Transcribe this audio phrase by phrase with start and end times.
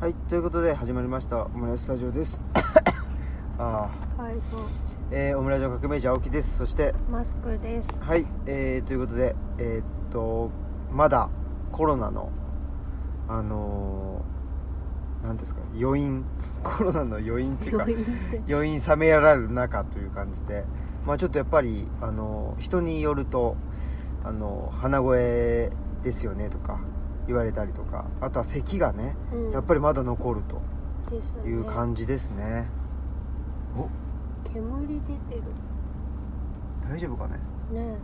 [0.00, 2.40] はいということで始まりましたオムライススタジオです。
[3.58, 4.22] ああ。
[4.22, 4.34] はい
[5.10, 6.58] えー、オムライスの革命児青木です。
[6.58, 8.00] そしてマスクです。
[8.00, 10.50] はいえー、ということでえーっと
[10.92, 11.28] まだ
[11.72, 12.30] コロナの
[13.26, 16.24] あのー、なんですか余韻。
[16.62, 17.86] コロナの余韻っていうか
[18.48, 20.64] 余韻冷めやられる中という感じで
[21.04, 23.56] まあちょっとやっぱりあの人によると
[24.24, 25.70] あの鼻声
[26.02, 26.80] ですよねとか
[27.26, 29.50] 言われたりとかあとは咳がねうん。
[29.52, 30.60] やっぱりまだ残ると
[31.10, 31.50] ですね。
[31.50, 32.68] いう感じですね。
[33.76, 33.88] お？
[34.52, 35.42] 煙出てる。
[36.90, 37.38] 大丈夫かね？
[37.72, 37.96] ね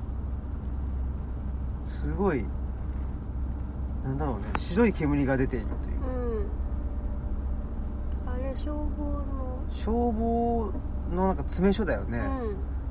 [1.86, 2.44] すごい
[4.04, 6.00] なんだろうね白い煙が出ているという。
[8.26, 8.32] うん。
[8.32, 9.24] あれ消防の。
[9.70, 10.72] 消防
[11.14, 12.18] のなんか詰め所だよね、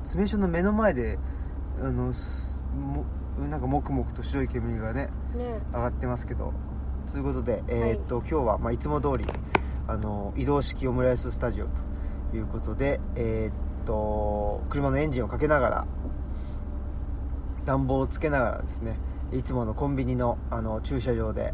[0.04, 1.18] 詰め所の目の前で
[1.82, 3.04] あのすも
[3.50, 5.60] なんかもくもくと白い煙がねうんね。
[5.72, 6.52] 上がってますけど。
[7.10, 9.26] ということで、えーっと今日は、まあ、いつも通り
[9.86, 11.66] あの移動式オムライススタジオ
[12.30, 15.86] ということで、えーっと車のエンジンをかけながら
[17.66, 18.96] 暖房をつけながらですね
[19.32, 21.52] いつものコンビニのあの駐車場で、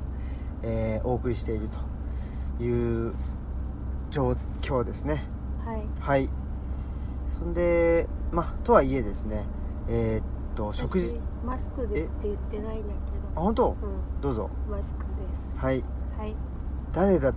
[0.62, 1.68] えーお送りしている
[2.58, 3.14] という
[4.10, 5.24] 状況ですね。
[5.64, 5.82] はい。
[5.98, 6.28] はい。
[7.38, 9.44] そんでまあとはいえですね。
[9.88, 11.08] えーっと食事
[11.42, 12.94] 私マスクですって言ってないんだけ
[13.36, 13.62] あ本当？
[13.62, 14.20] どうん。
[14.20, 14.50] どうぞ。
[14.70, 15.06] マスクで
[15.36, 15.52] す。
[15.56, 15.82] はい。
[16.18, 16.34] はい。
[16.92, 17.32] 誰だ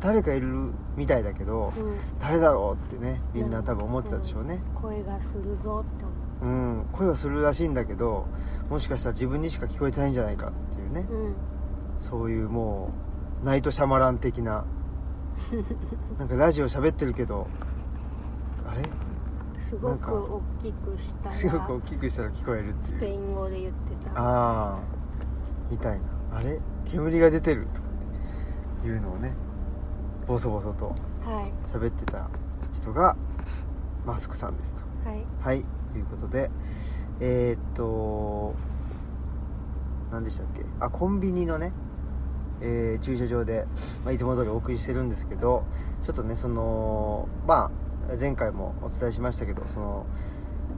[0.00, 1.96] 誰かいるみたいだけどうん。
[2.20, 4.60] 誰だろうってねみんな多分思ってたでしょうね。
[4.74, 6.04] 声がするぞって
[6.42, 6.54] 思う。
[6.82, 6.86] ん。
[6.92, 8.26] 声はするらしいんだけど
[8.70, 11.06] もしかしたら自分にしか聞こえてないんじゃないかっていうね。
[11.10, 11.34] ううん。
[11.98, 12.90] そういうも
[13.42, 14.64] うナイトシャマラン的な。
[16.18, 17.46] なんかラジオ喋ってるけど
[18.66, 18.82] あれ？
[19.68, 24.20] すごく大きくしたらすごく大きくしたら聞こえるってスペいうイン語で言ってた。
[24.20, 24.78] ああ
[25.70, 26.38] みたいな。
[26.38, 26.60] あれ？
[26.84, 27.86] 煙が出てるとか
[28.80, 29.32] っていうのをね
[30.26, 30.94] ボソボソと
[31.24, 31.52] はい。
[31.68, 32.30] 喋ってた
[32.74, 33.16] 人が
[34.04, 35.08] マスクさんですと。
[35.08, 35.24] はい。
[35.40, 35.62] はい
[35.92, 36.50] ということで
[37.20, 38.54] えー、っと
[40.12, 40.62] 何でしたっけ？
[40.78, 41.72] あコンビニのね、
[42.60, 43.66] えー駐車場で、
[44.04, 45.64] まあ、いつも通りお送りしてるんですけど
[46.04, 47.70] ちょっとねそのまあ
[48.18, 50.06] 前回もお伝えしましたけどその、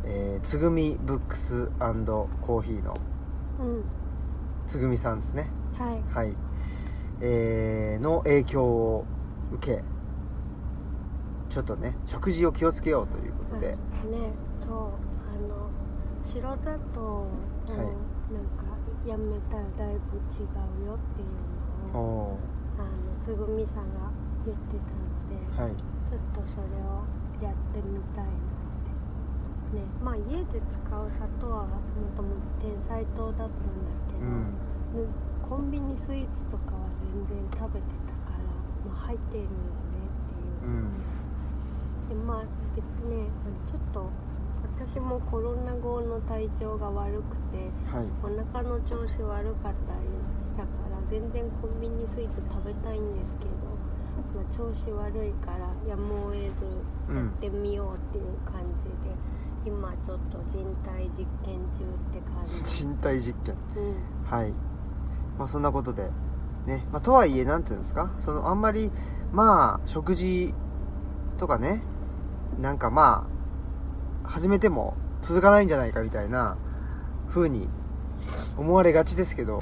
[0.05, 2.97] えーつぐみブックスコーヒーの
[3.61, 3.84] うん。
[4.66, 5.50] つぐみさんですね。
[5.78, 6.03] はい。
[6.15, 6.37] はい、
[7.21, 9.05] えーの影響を
[9.53, 9.83] 受け
[11.50, 13.77] ちょっとね食事を気をつけようということで、ね
[14.66, 14.75] そう。
[14.75, 15.71] あの
[16.25, 17.28] 白砂糖を
[17.69, 17.77] はい。
[17.77, 20.45] なんかやめたらだいぶ違
[20.84, 21.25] うよってい
[21.91, 22.39] うのをお
[22.78, 22.89] あの
[23.25, 24.12] つぐみさんが
[24.45, 25.72] 言ってたので、ーはい。
[25.72, 27.05] ちょっとそれを
[27.43, 28.34] やってみたいなっ
[29.71, 31.76] てねまあ家で使う砂糖はも
[32.16, 33.53] ともと天才糖だったんだ
[34.09, 34.54] けど、うん。
[34.94, 35.06] ね
[35.48, 38.44] コンビニスイーツとかは全然食べてたから、
[38.84, 39.56] まあ、入ってるよね
[40.09, 40.72] っていう。
[40.72, 40.75] う。
[40.75, 40.91] ん。
[42.09, 42.43] でまあ
[42.75, 43.28] でね
[43.66, 44.10] ちょっと
[44.81, 48.06] 私もコロナ後の体調が悪くてはい。
[48.22, 50.09] お腹の調子悪かったり
[50.44, 53.50] したから全然コンビニスイーツ食べたいんですけど、
[54.34, 56.39] まあ、調子悪いからやむを得ず
[57.15, 59.15] やってみようっていう感じで、
[59.65, 63.55] 今ちょっと人体実験中って感じ、身体実験。
[63.77, 63.81] う
[64.28, 64.53] ん、はい。
[65.39, 66.11] まあそんなことで
[66.67, 68.11] ね、まあ、とはいえなんていうんですか？
[68.19, 68.91] そのあんまり
[69.33, 70.53] まあ食事
[71.39, 71.81] とかね
[72.61, 73.27] なんかま
[74.25, 76.57] あ始めても続かないんじゃないかみたいな
[77.28, 77.69] 風に
[78.57, 79.59] 思われがちですけど、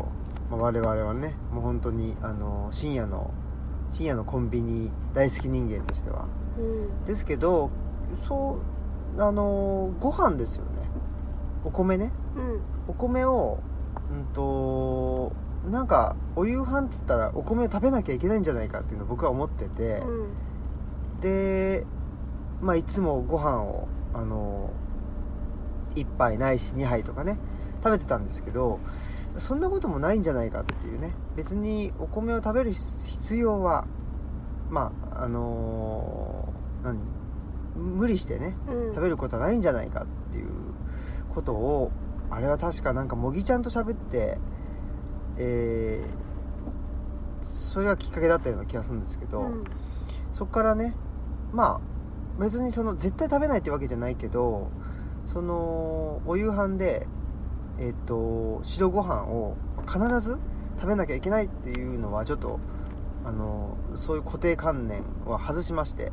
[0.50, 3.32] まあ、我々はねもう本当にあの深夜の
[3.90, 6.26] 深夜のコンビニ大好き人間としては。
[6.58, 7.04] うん。
[7.04, 7.70] ですけど
[8.28, 8.58] そ
[9.16, 10.70] うあのご飯ですよね。
[11.64, 12.12] お米ね。
[12.36, 12.60] うん。
[12.88, 13.58] お米を
[14.10, 15.32] うんと
[15.70, 21.20] なんかお夕飯っつったらお米を食べなきゃいけないんじゃないかっていうのを僕は思ってて、うん。
[21.20, 21.86] で
[22.60, 24.70] まあいつもご飯をあの
[25.94, 27.38] 1杯ないし2杯とかね
[27.82, 28.80] 食べてたんですけど
[29.38, 31.12] そんなこともないんじゃないかっていうね。
[31.36, 33.86] 別にお米を食べる必要は
[34.70, 36.52] まああの
[36.82, 36.98] 何？
[37.76, 38.94] 無理してねうん。
[38.94, 40.48] 食べることはないんじゃないかっていう
[41.34, 41.92] ことを
[42.30, 44.38] あれは確かなんか茂木ちゃんと喋って
[45.36, 49.64] えーそれがきっかけだったような気がするんですけど、うん。
[50.32, 50.94] そこからね
[51.52, 54.70] まあ別にその絶対食べないってわけじゃないけど
[55.32, 57.06] そのお夕飯で
[57.78, 59.56] えっ、と白ご飯を
[59.86, 60.38] 必ず
[60.76, 62.58] 食べなきゃいけないっていうのはちょっと
[63.24, 66.12] あのそういう固定観念は外しまして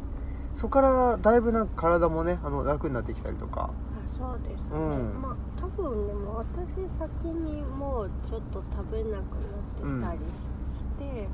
[0.54, 3.72] そこからだいぶなんか体もねあの楽になってきたりとか。
[3.72, 5.22] あそうですね、うん。
[5.22, 10.20] まあ多分分でも私先にもうちょっと食べなくなってたり
[10.72, 11.28] し,、て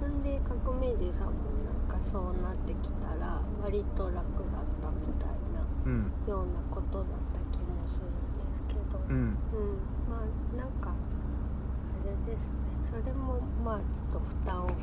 [0.00, 1.32] ほんで革命児さんも
[1.64, 4.24] なんかそうなってきたら割と楽だっ
[4.82, 6.12] たみたいなうん。
[6.26, 9.16] ようなことだった気もするんですけど、うん。
[9.16, 9.28] うん。
[10.08, 10.94] まあなんかあ
[12.04, 12.54] れですね。
[12.90, 14.74] それもまあちょっと負担をね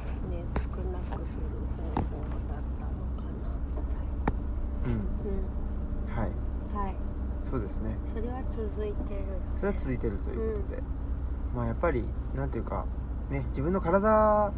[0.76, 1.44] 少なくする
[1.78, 4.92] 方法だったのかな。
[4.92, 5.00] うん。
[5.00, 6.32] みたいなはい。
[6.32, 6.96] うんはい。
[7.50, 7.98] そうですね。
[8.14, 9.26] それは続いてる。
[9.58, 10.84] それは続いてるということで、
[11.54, 12.04] まあやっぱり
[12.36, 12.86] なんていうか
[13.30, 14.52] ね自分の体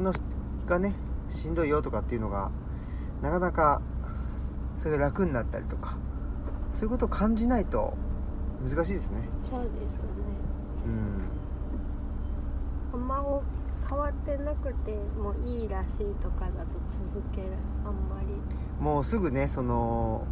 [0.00, 0.12] の
[0.66, 0.94] がね
[1.28, 2.50] しんどいよとかっていうのが
[3.22, 3.80] なかなか
[4.82, 5.96] それが楽になったりとか
[6.72, 7.96] そういうことを感じないと
[8.62, 9.28] 難しいですね。
[9.50, 9.76] そうですね。
[10.86, 11.22] うん
[12.94, 13.42] あんまお
[13.88, 16.66] 変わってなくてもいいらしいとかだと
[17.12, 17.48] 続ける
[17.84, 18.26] あんまり。
[18.82, 20.26] もうすぐねその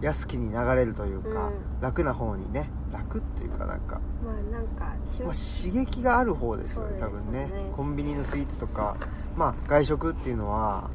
[0.00, 1.80] 安きに流れるというか、うん。
[1.80, 4.94] 楽な方にね楽っていうかなんか、まあなんか
[5.24, 7.00] まあ、刺激がある方ですよねね。
[7.00, 7.50] 多分ね。
[7.76, 8.96] コンビニのスイーツとか
[9.36, 10.90] まあ外食っていうのは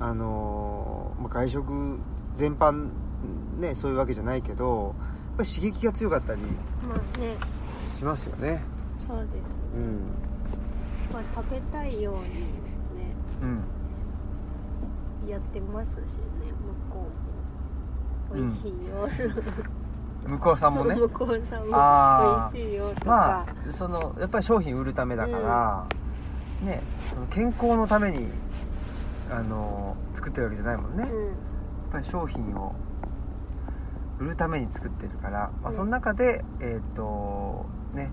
[0.00, 2.00] あのーまあ、外食
[2.36, 2.90] 全般
[3.58, 4.94] ねそういうわけじゃないけど
[5.36, 7.36] ぱり刺激が強かったりまあね。
[7.86, 8.62] しますよね。
[9.06, 9.28] そうです。
[9.76, 10.00] うん。
[11.12, 13.14] まあ食べたいようにね。
[13.42, 13.46] う
[15.26, 15.28] ん。
[15.30, 16.02] やってますしね。
[16.90, 17.06] 向こ
[18.32, 18.42] うも。
[18.42, 18.74] 美味しいよ、
[20.26, 20.94] 向こうさんもね。
[20.98, 21.66] 向こうさんも
[22.52, 25.86] 美味しいよとか、まあそのやっぱり商品売るためだから、
[26.62, 28.28] ねその健康のために
[29.30, 31.32] あの作ってるわけじゃないもんね、やっうん
[31.92, 32.74] ぱり商品を
[34.24, 35.76] 売るために作ってるから、まあ、うん。
[35.76, 38.10] その中でえっ、とね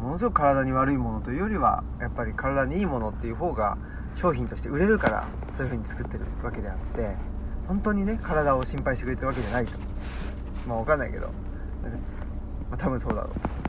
[0.00, 3.76] ものすごく体に悪いものというよりはやっぱり体にいいものっていう方が
[4.16, 7.14] 商品として売れるからそういう風に作ってるわけであって
[7.68, 9.78] 本当にね体を心配してくれてるわけじゃないと。
[10.66, 11.32] まあ分かんないけど、ね
[12.70, 13.62] まあ、多分そうだろうと。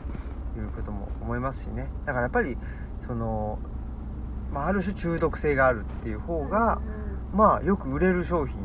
[0.58, 1.88] いうことも思いますしね。
[2.06, 2.56] だからやっぱり
[3.06, 3.58] その、
[4.52, 6.80] まあ、ある種中毒性があるっていう方が、
[7.32, 8.56] まあよく売れる商品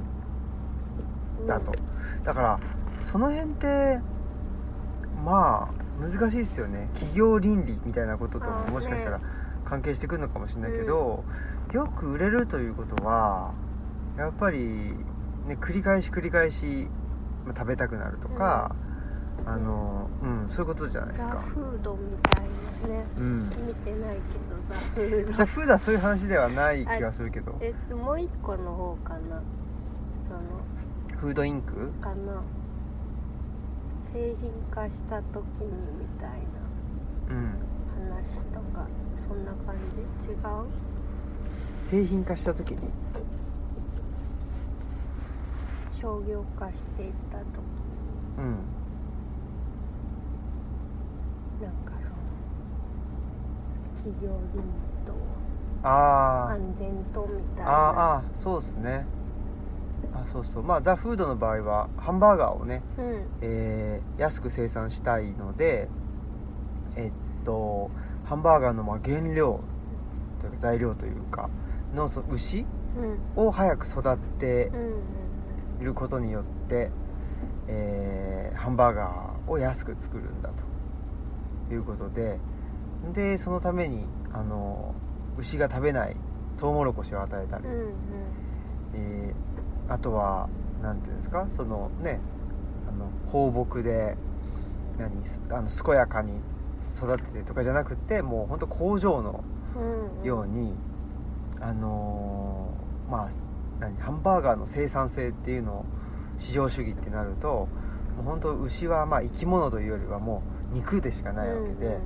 [1.42, 1.48] うん。
[1.48, 1.72] だと、
[2.24, 2.60] だから
[3.12, 4.00] その辺って
[5.26, 6.90] まあ難しいですよね。
[6.94, 9.24] 企業倫理みたいなこととももしかしたらね
[9.66, 11.24] 関係してくるのかもしれないけど、
[11.74, 13.54] よく売れるということは
[14.18, 16.88] やっぱり、ね、繰り返し繰り返し
[17.46, 18.76] まあ食べたくなるとか、
[19.46, 22.46] あのうんそういうことじゃないですザ・かフードみたい
[22.90, 23.44] なねうん。
[23.44, 25.34] 見てないけどザ・フード。
[25.34, 27.58] じゃあフードはそういう話ではない気がするけど。
[27.60, 29.20] えもう一個の方かな。
[30.28, 30.40] その
[31.20, 31.92] フードインク？
[32.02, 32.16] かな
[34.14, 35.68] 製品化した時に
[36.00, 36.30] みたい
[37.30, 37.60] うん
[38.00, 38.88] な話とか
[39.28, 39.76] そんな感
[40.26, 40.32] じ？
[40.32, 40.38] 違う？
[41.84, 42.78] 製品化した時に？
[46.02, 47.46] 商業化していった時
[48.38, 48.56] うん。
[51.62, 52.08] なんかそ
[54.08, 54.70] の企業倫理
[55.06, 55.14] と
[55.88, 55.90] あ
[56.50, 57.72] あ安全とみたいな。
[57.72, 59.06] ああそうですね
[60.22, 60.64] あそうそう。
[60.64, 63.26] まあザ・フードの場合はハンバーガーをね、うん。
[63.42, 65.88] えー安く生産したいので
[66.96, 67.12] えっ
[67.46, 67.90] と
[68.26, 69.62] ハンバーガーのまあ原料
[70.42, 71.50] というか材料というか
[71.96, 72.66] のその牛
[73.38, 73.48] うん。
[73.48, 74.72] を早く育って
[75.80, 76.90] いることによって、
[77.68, 81.74] えーハンバーガーを安く作るんだと。
[81.74, 82.40] いうことで。
[83.14, 84.94] でそのためにあの
[85.38, 86.18] 牛が食べない
[86.60, 87.94] トウモロコシを与えたり、うんうん。
[88.96, 89.49] えー
[89.90, 90.48] あとは
[90.82, 91.48] 何ていうんですか？
[91.56, 92.20] そのね
[92.88, 94.16] あの放牧で
[94.98, 96.34] 何すあの健やかに
[96.98, 99.44] 育ててとかじゃなくてもう本当工場の
[99.76, 100.28] うんうん。
[100.28, 100.74] ように、
[101.62, 103.30] あのーまあ
[103.80, 105.86] 何ハンバーガーの生産性っていうのを
[106.38, 107.68] 市場主義ってなるとも
[108.22, 111.98] う本当牛はまあ生き物というよりはもう肉でしかないわけで,、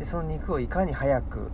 [0.00, 1.50] でその肉をいかに早く、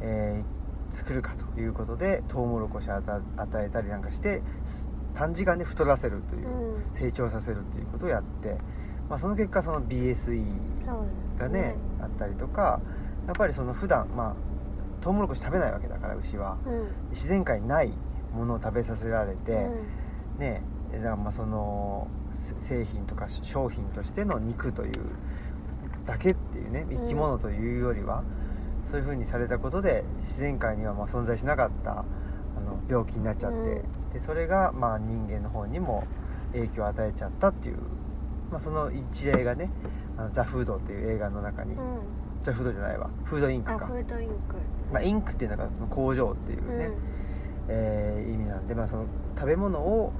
[0.00, 0.54] えー
[0.94, 3.20] 作るかということでトウモロコシを与
[3.66, 6.68] えたりなんかしてす短時間で太らせるといううん。
[6.68, 8.56] うん成長させるということをやって、
[9.08, 10.44] まあ、その結果その BSE
[11.38, 12.80] がねあったりとか
[13.26, 14.34] やっぱりその普段まあ
[15.02, 16.56] トウモロコシ食べないわけだから牛は。
[16.66, 17.10] うん。
[17.10, 17.92] 自然界にない
[18.32, 20.38] ものを食べさせられて、うん。
[20.38, 24.92] ねだからまあそのせ製品とか商品としての肉という
[26.06, 28.22] だけっていうね生き物というよりは、
[28.84, 32.04] そういう風にされたことで自然界にはまあ存在しなかったあ
[32.60, 36.04] の病気になっちゃって、うんでそれがまあ人間の方にも
[36.52, 37.76] 影響を与えちゃったっていう、
[38.50, 39.70] まあ、その一例がね
[40.16, 41.78] 「あのザ・フード」っていう映画の中に、うん。
[42.40, 43.10] ザ・フードじゃないわ。
[43.24, 44.34] フードインクあかフードインク。
[44.92, 46.90] まあ、インクっていうのがその工場っていうね、
[47.68, 49.06] えー意味なんで、まあ、その
[49.36, 50.12] 食べ物を、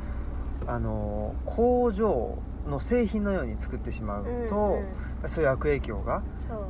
[0.67, 5.29] あのー工場の製品のように作ってしまうと、うんうん。
[5.29, 6.23] そういう悪影響が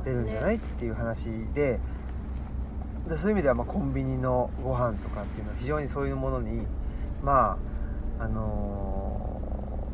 [0.03, 1.79] 出るんじゃない、っていう話で
[3.07, 6.65] でそういう意味ではまあコンビニのご飯とかっていうのは非常にそういうものに
[7.23, 7.57] ま
[8.19, 9.15] ああのー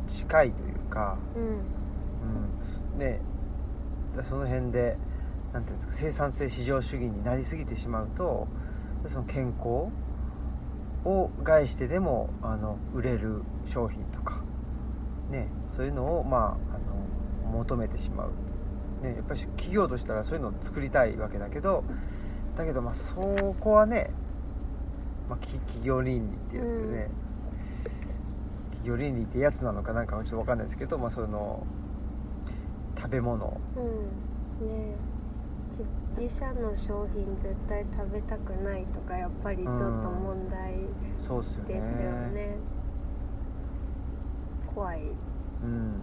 [0.07, 1.81] 近いというか、うん。
[2.97, 3.19] ね
[4.23, 4.97] その辺で
[5.53, 8.47] なんていうんですか生産性至上主義になりすぎてしまうと
[9.07, 9.89] その健康
[11.05, 14.41] を害してでもあの売れる商品とか
[15.29, 18.31] ねそういうのをまああの求めてしまう、
[19.03, 21.83] ね、やっぱり企業としたらそういうのを作りたいわけだけど
[22.55, 23.15] だけどまあそ
[23.59, 24.11] こはね、
[25.31, 27.09] まあ、き企業倫理ってやつでね、
[28.71, 31.65] 企業倫理ってやつなのかなんかはちょっと分かんないですけど、まあ、その
[32.97, 33.61] 食べ物。
[33.77, 34.67] うん。
[34.67, 34.97] ね
[36.17, 40.73] じ自社の商品絶対食べたくないとかやっぱりちょっと問題
[41.25, 41.75] そうっすよね。
[41.75, 41.95] ですよ
[42.33, 42.57] ね。
[44.75, 45.01] 怖い。
[45.63, 46.01] うん。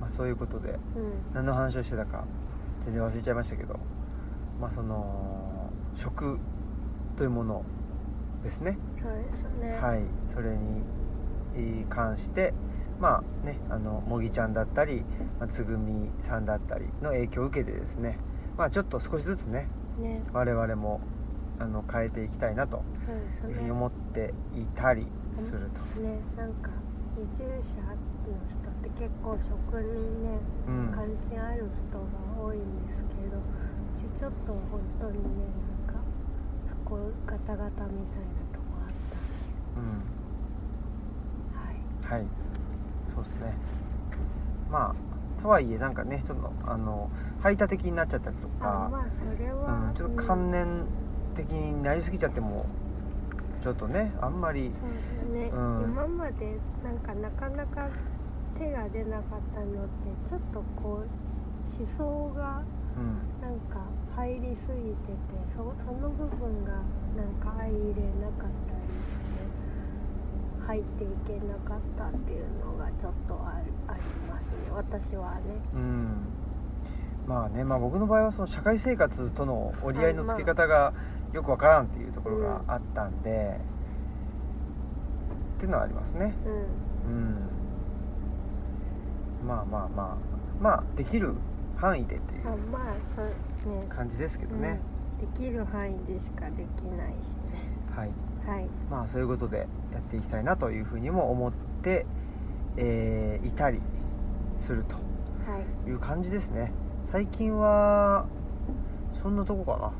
[0.00, 0.70] まあ、そういうことで。
[0.70, 0.78] うん。
[1.34, 2.24] 何の話をしてたか
[2.84, 3.76] 全然忘れちゃいましたけど。
[4.60, 6.38] まあその食
[7.16, 7.64] というもの
[8.42, 8.78] ですね。
[9.02, 9.78] そうですね。
[9.80, 10.02] はい。
[10.34, 10.82] それに
[11.54, 12.54] えー関して
[13.00, 15.04] まあねあのもぎちゃんだったり、
[15.40, 18.18] まあ、つぐみさんだったりの影響を受けてですね
[18.56, 19.68] まあちょっと少しずつね
[19.98, 20.22] ね。
[20.32, 21.00] 我々も
[21.58, 26.70] あの変えていきたいなというふうに思っていたりすると、ねなんか
[27.16, 30.92] 移住者の人って結構食にねうん。
[30.94, 32.04] 関心ある人が
[32.40, 33.42] 多いんですけどう
[34.14, 35.18] ちちょっと本当にね
[36.88, 39.90] こガタガタみたいなとこあったん
[42.04, 42.12] で。
[42.12, 42.26] はいはい。
[43.14, 43.54] そうですね。
[44.70, 50.86] まあとはいえなんかねちょっとあの排他的になっちゃったりとか、あまあそれは、うん、ちょっと観念
[51.34, 52.66] 的になりすぎちゃっても
[53.62, 54.82] ちょっとねあんまりそう
[55.32, 55.82] だね、うん。
[55.84, 57.88] 今までなんかなかなか
[58.58, 61.08] 手が出なかったのってちょっとこう
[61.70, 62.62] し思想が
[62.96, 63.18] うん。
[63.40, 63.80] なんか
[64.18, 66.72] 入りすぎててそその部分が
[67.16, 69.46] なんか相入れなかったりして
[70.66, 75.40] 入っていけなかったっていうのがちょっとあるありますね私はね。
[75.72, 76.26] うん。
[77.28, 80.92] まあねまあ僕の場合はその社会生活との折り合いのつけ方が
[81.32, 83.60] よくわからんっていうところがあったんで、
[85.56, 86.34] っていうのはありますね。
[87.06, 87.12] うん。
[87.12, 87.14] う
[89.44, 89.46] ん。
[89.46, 90.16] まあまあまあ。
[90.58, 91.34] まあできる
[91.76, 92.48] 範囲でっていう。
[92.48, 92.94] あまあ
[93.88, 94.80] 感じですけどね、
[95.20, 97.70] うん、できる範囲でしかできないしね。
[97.94, 98.10] はい。
[98.46, 98.68] はい。
[98.90, 102.06] まあそういうことでやっていきたいなというふうにも思って、
[102.76, 103.80] えーいたり
[104.58, 105.00] するとは
[105.86, 105.88] い。
[105.88, 106.72] いう感じですね。
[107.10, 108.26] 最近は
[109.22, 109.92] そんなとこか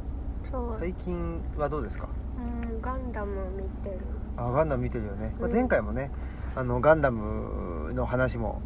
[0.51, 0.79] な？
[0.79, 2.09] 最近はどうですか？
[2.39, 3.99] うん、ガンダム見てる。
[4.37, 6.11] あガンダム見てるよね、まあうん前回もね
[6.55, 8.63] あのガンダムの話も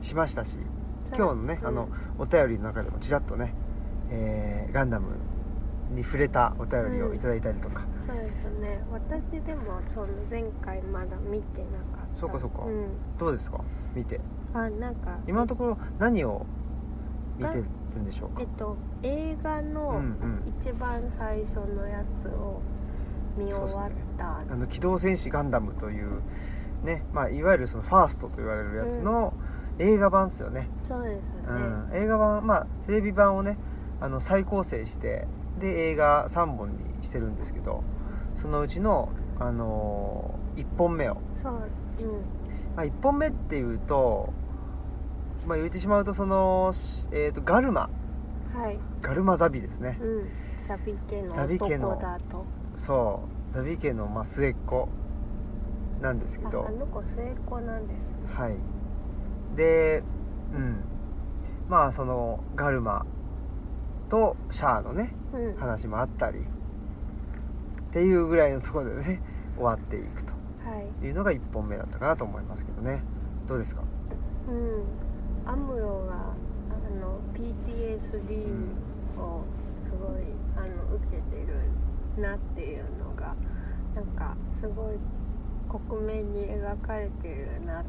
[0.00, 0.56] しましたし
[1.14, 1.66] 今日のね、うん。
[1.66, 3.54] あのお便りの中でもちらっとね、
[4.10, 5.08] えーガンダム
[5.94, 8.80] に触れたお便りをいただいたりとか、そうですね。
[8.92, 12.20] 私でもその前回まだ見てなかった。
[12.20, 12.62] そうかそうか。
[12.64, 12.88] うん。
[13.18, 13.60] どうですか？
[13.94, 14.20] 見て。
[14.54, 15.18] あなんか。
[15.26, 16.46] 今のところ何を
[17.38, 17.64] 見てる
[18.00, 18.42] んでしょうか？
[18.42, 20.42] えっと映画うんうのん。
[20.62, 22.60] 一番最初のやつを
[23.36, 26.20] 見終わった、あの機動戦士ガンダムという
[26.84, 29.32] ね、まあ、いわゆるそのファーストと言われるやつの
[29.78, 31.90] 映画版ですよね、そうですね、うん。
[31.94, 33.56] 映画版まあテレビ版をね
[34.00, 35.26] あの再構成して
[35.58, 37.84] で映画3本にしてるんですけど
[38.40, 41.60] そのうちの、あの1本目を、そううん。
[42.74, 44.32] まあ、1本目っていうと、
[45.46, 46.72] まあ、言ってしまうとその、
[47.12, 47.90] えー、とガルマ。
[48.54, 48.78] はい。
[49.02, 49.98] ガルマザビですね。
[50.00, 50.28] うん。
[50.66, 52.44] ザビ家のザビ家の男だと。
[52.76, 53.52] そう。
[53.52, 54.88] ザビ家の、まあ、末っ子
[56.00, 56.64] なんですけど。
[56.64, 58.12] ああの子末っ子なんですね。
[58.32, 58.56] はい。
[59.56, 60.02] で
[60.54, 60.84] うん。
[61.68, 63.04] まあそのガルマ
[64.10, 65.54] とシャアのねうん。
[65.56, 66.42] 話もあったりっ
[67.92, 69.22] ていうぐらいのところでね
[69.56, 70.32] 終わっていくと。
[70.64, 71.06] はい。
[71.06, 73.02] いうのが1本目だったかなと思いますけどね。
[73.48, 73.82] どうですか？
[74.48, 74.84] うん。
[75.50, 78.44] アムロがあの PTSD
[79.18, 79.42] を
[79.84, 80.22] すごい
[80.56, 81.46] あの受けて
[82.16, 83.34] るなっていうのが
[83.94, 84.96] なんかすごい
[85.68, 87.82] 克明に描かれてるな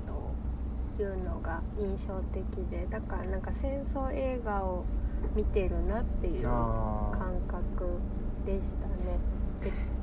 [0.98, 4.84] というのが印象的でだからなんか戦争映画を
[5.36, 8.00] 見てるなっていうあ感覚
[8.46, 9.20] でしたね。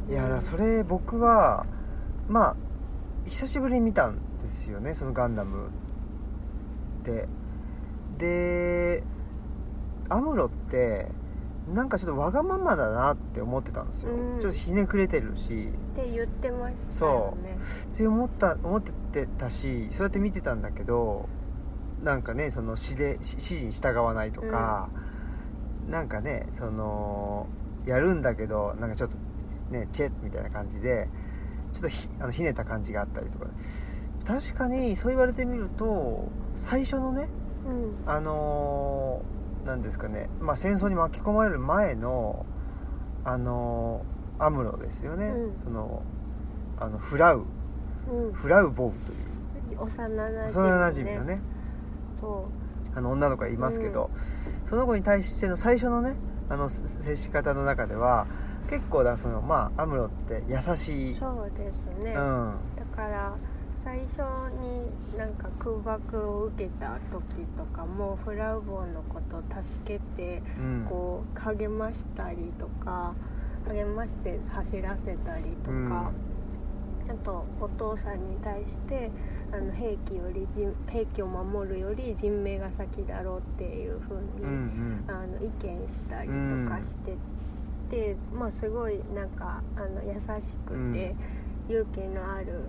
[0.06, 1.66] でいやだそれ僕は
[2.28, 2.56] まあ
[3.26, 5.70] 久しぶりに見たんですよねそのガンダム
[7.04, 7.28] で
[8.18, 9.02] で
[10.08, 11.08] アムロって
[11.72, 14.40] なんかちょっとわがままだなって思ってたんですよ、うん。
[14.40, 15.68] ちょっとひねくれてるし。
[15.68, 17.58] って言ってましたよね。
[17.92, 21.28] って思った思ってたしそうやって見てたんだけど
[22.02, 24.88] なんかねその指で指示に従わないとか、
[25.88, 27.47] なんかねその
[27.87, 29.16] やるんだけどなんかちょっと
[29.71, 31.09] ねチェッみたいな感じで
[31.73, 33.47] ちょっとひあのひねった感じがあったりとか。
[34.25, 37.28] 確かにそう言われてみると最初のね
[37.66, 38.11] うん。
[38.11, 39.23] あの
[39.64, 42.45] なんですかね、まあ、戦争に巻き込まれる前の
[43.25, 44.04] あの
[44.38, 45.61] アムロですよね、うん。
[45.64, 46.02] その
[46.78, 47.45] あのフラウ。
[48.11, 48.33] うん。
[48.33, 49.80] フラウボウという。
[49.80, 51.40] 幼なじみのね。
[52.21, 52.49] そ
[52.95, 54.11] あの女の子がいますけど、
[54.68, 56.14] その子に対しての最初のね
[56.49, 58.26] あのせ接し方の中では
[58.71, 62.54] 結構だそのまあアムロって優しい、うそうですね、うん。
[62.76, 63.35] だから
[63.85, 64.18] 最初
[64.61, 70.87] になんか空爆を受けた時とかもフラウボンのことを助けてうん。
[70.88, 73.14] こう励ましたりとか
[73.66, 76.11] 励まして走らせたりとか、
[77.09, 79.11] あとお父さんに対して
[79.52, 85.14] あの兵器より人兵器を守るより人命が先だろうっていう風に、うんうん。
[85.14, 86.34] あの意見したりと
[86.70, 87.16] かして
[87.90, 91.14] て、まあすごいなんかあの優しくて、
[91.68, 92.64] 勇気のある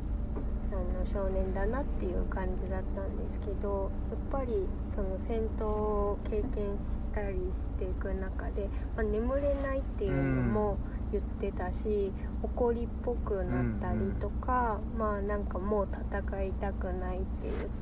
[0.71, 7.41] あの少年だなっていう感じだったんですけどやっぱりその戦闘を経験したりし
[7.79, 10.77] ていく中で、まあ、眠れないっていうのも
[11.12, 12.12] 言ってたし、
[12.44, 17.25] 怒りっぽくなったりとか、まあなんかもう戦いたくないって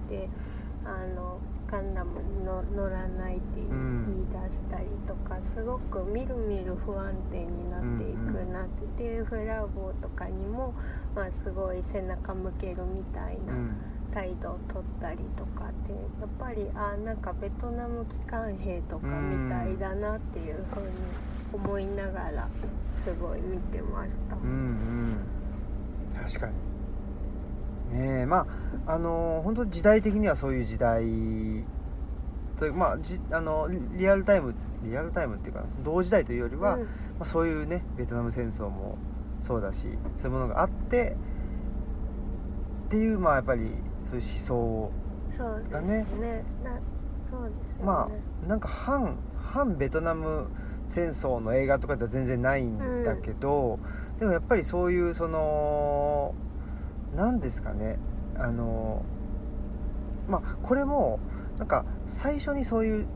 [0.09, 0.29] 言って
[0.85, 8.67] あのガンダムにの乗らないって言いうん出したりとか、すごくみるみる不安定になっていくなっ
[8.97, 10.73] て、でフラウボーとかにも、
[11.15, 13.71] まあ、すごい背中向けるみたいなうん。
[14.13, 20.87] 態度を取ったりとかってやっぱりあなんかベトナム機関兵とかみたいだなっていうふうに
[21.53, 22.47] 思いながら
[23.07, 24.35] すごい見てました。
[24.35, 26.21] うんうん。
[26.21, 26.53] 確かに。
[27.97, 28.45] ねえま
[28.85, 31.05] ああの本当時代的にはそういう時代
[32.59, 36.81] というまあじあのリリアルタイムリアルタイムっていうか同時代というよりは、うん。
[36.83, 36.87] ま
[37.21, 38.97] あ、そういうねベトナム戦争も
[39.41, 39.83] そうだし
[40.17, 41.15] そういうものがあって
[42.87, 43.71] っていうまあやっぱり
[44.09, 44.91] そういう思想
[45.37, 46.43] そうですがねね。
[46.63, 46.71] な
[47.29, 48.09] そうですよね、ま
[48.43, 50.47] あなんか反反ベトナム
[50.87, 53.79] 戦争の映画とかでは全然ないんだけど、
[54.19, 56.33] でもやっぱりそういうその
[57.15, 57.99] 何ですかね
[58.37, 59.03] あの
[60.27, 61.19] まあこれも
[61.57, 63.07] なんか最初にそういう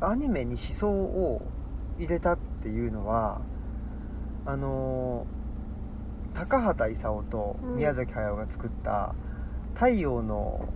[0.00, 1.42] アニメに思想を
[1.98, 3.40] 入れたっていうのは
[4.44, 5.26] あの
[6.34, 9.14] 高畑勲と宮崎駿が作った
[9.74, 10.68] 「太陽の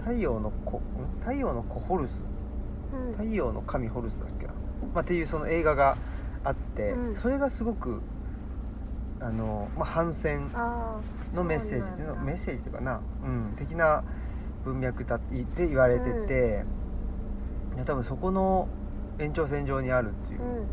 [0.00, 0.80] 太陽の子ん？
[1.20, 2.10] 太陽の子ホルス。
[2.92, 3.12] うん。
[3.12, 4.52] 太陽の神ホルスだっけな、
[4.94, 5.96] まあ、っていうその映画が
[6.44, 7.16] あって、うん。
[7.16, 8.00] それがすごく
[9.20, 11.00] あの、まあ、反戦あ
[11.34, 14.02] のメッセージっていうのメッセージというかな、うん、的な
[14.64, 16.64] 文脈だって言われてて、
[17.76, 18.68] いや多分そこの
[19.18, 20.60] 延長線上にあるっていあうんうん。
[20.60, 20.66] う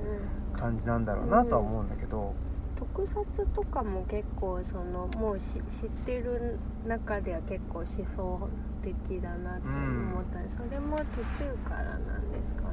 [0.54, 2.34] 感じなんだろうなとは思うんだけど、
[2.78, 3.24] 特撮
[3.56, 5.46] とかも結構そのもうし
[5.82, 8.50] 知ってる中では結構思想
[8.84, 12.64] 的だなって思ったり、それも途中からなんですか？
[12.64, 12.69] ね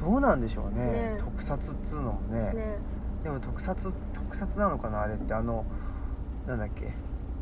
[0.00, 0.84] どうなんでしょうね。
[0.84, 1.16] ね。
[1.18, 2.52] 特撮っつうのもね。
[2.52, 2.78] ね。
[3.24, 5.34] でも特撮特撮なのかなあれって。
[5.34, 5.64] あの
[6.46, 6.92] なんだっけ。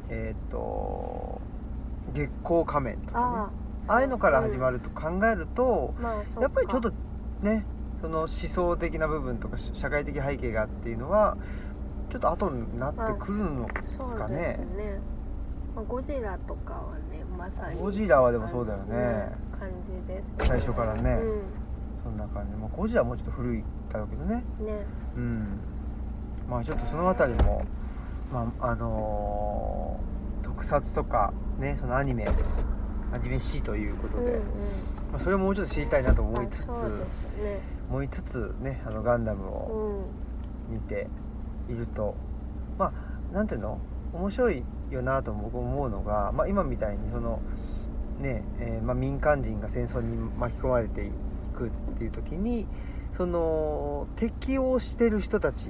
[0.09, 1.41] えっ、と
[2.13, 3.27] 月光仮面とかね。
[3.27, 3.51] あ
[3.87, 6.41] ああいうのから始まると考えると、あまあそっか。
[6.43, 6.93] やっぱりちょっと
[7.43, 7.67] ね
[8.01, 11.37] その思想的な部分とかし社会的背景がっていうのは
[12.11, 14.37] ちょっと後になってくるのですそうですかね。
[14.77, 14.99] ね、
[15.75, 19.33] まあ、ゴジラとかはねまさにゴジラはでもそうだよね。
[19.59, 21.43] 感じです最初からね、う
[22.05, 24.35] そんな感じ、まあ、ゴジラはもうちょっと古いだろうけどね。
[24.35, 24.45] んね。
[25.17, 25.47] うん。
[26.49, 27.65] まあちょっとその辺りも
[28.33, 32.29] まああのー特撮とかねそのアニメ
[33.13, 34.41] アニメ史ということで、うんうん。
[35.13, 37.61] まあ、それをもうちょっと知りたいなと思いつつね。
[37.89, 40.05] 思いつつねあのガンダムうを
[40.71, 40.75] ん。
[40.75, 41.09] 見て
[41.69, 42.15] いると、
[42.79, 43.79] まあなんていうの？
[44.13, 47.41] 面白いよなと僕思うのが、まあ、今みたいにその
[48.21, 51.11] ねえーまあ、民間人が戦争に巻き込まれてい
[51.55, 52.67] くっていう時に
[53.13, 55.69] その適応してる人たち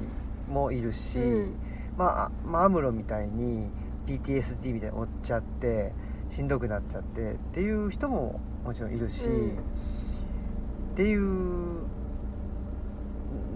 [0.49, 1.55] もいるし、うん。
[1.97, 3.68] まあ、あまあアムロみたいに
[4.07, 5.92] PTSD みたいに負っちゃって
[6.31, 9.51] しんどくなっちゃってっていう人ももちろんいるし、うん。
[9.51, 11.85] っていう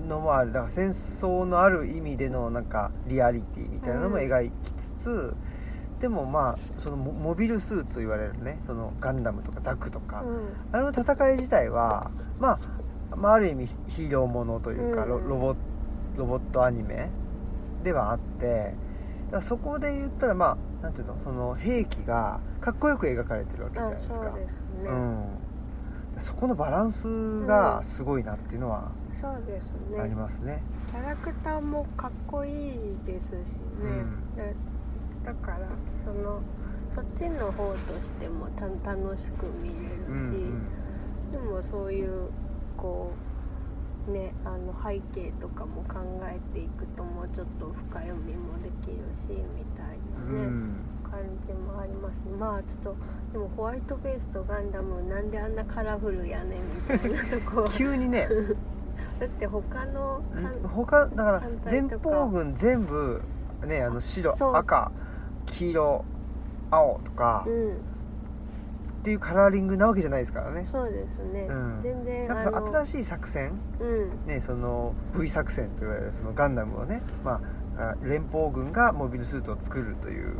[0.08, 0.52] のもある。
[0.52, 4.52] だから戦争のある意味でのなんかリアリティみたいなのも描き
[4.96, 5.34] つつ、
[6.00, 10.48] でもまあそのモモビルスーツと言われるねそのガンダムとかザクとか、うん。
[10.72, 12.58] あの戦い自体は、ま
[13.10, 15.08] あ、まあある意味ヒーローものというか、うん。
[15.08, 15.56] ロロボ
[16.16, 17.08] ロボットアニメ
[17.82, 18.74] ではあって
[19.30, 24.14] だそこで言ったらまあなんていうのその兵器がかっこよく描かれてるわけじゃあないですか。
[24.14, 24.50] そうです
[24.84, 25.24] ね、うん、
[26.18, 33.36] そこのバランスがすごいなっていうのはそうですありねますね、キャラクターもかっこいいですしね、
[33.82, 34.36] うん。
[34.36, 34.54] で
[35.28, 35.68] だから
[36.06, 36.40] その
[36.94, 40.68] そっちの方としてもた楽しく見れるし、うんうん
[41.30, 42.30] でもそういう
[42.78, 43.12] こ
[44.08, 50.76] うねあの背景とかも考えていくともうちょっと深読みもできるしみたいなね、うん。
[51.02, 52.32] 感じもありますね。
[52.38, 52.96] まあちょっと
[53.32, 57.68] でもホワイトベースとガンダムなんであんなカラフルやねんみたいなとこ。
[57.76, 58.26] 急にね。
[59.20, 60.22] だって他のん
[60.66, 61.30] 他だか
[61.64, 63.20] ら連邦軍全部
[63.66, 64.92] ねあの白赤
[65.52, 66.04] 黄色
[66.70, 67.98] 青とかうん。
[68.98, 70.68] っていうカラーリングなわけじゃないですからね。
[70.70, 71.80] そうですね、うん。
[71.82, 74.26] 全然やっぱあのその新しい作戦うん。
[74.26, 77.40] ね、その V 作戦といわれるそのガンダムをね、ま
[77.76, 80.36] あ、あ連邦軍がモビルスーツを作るという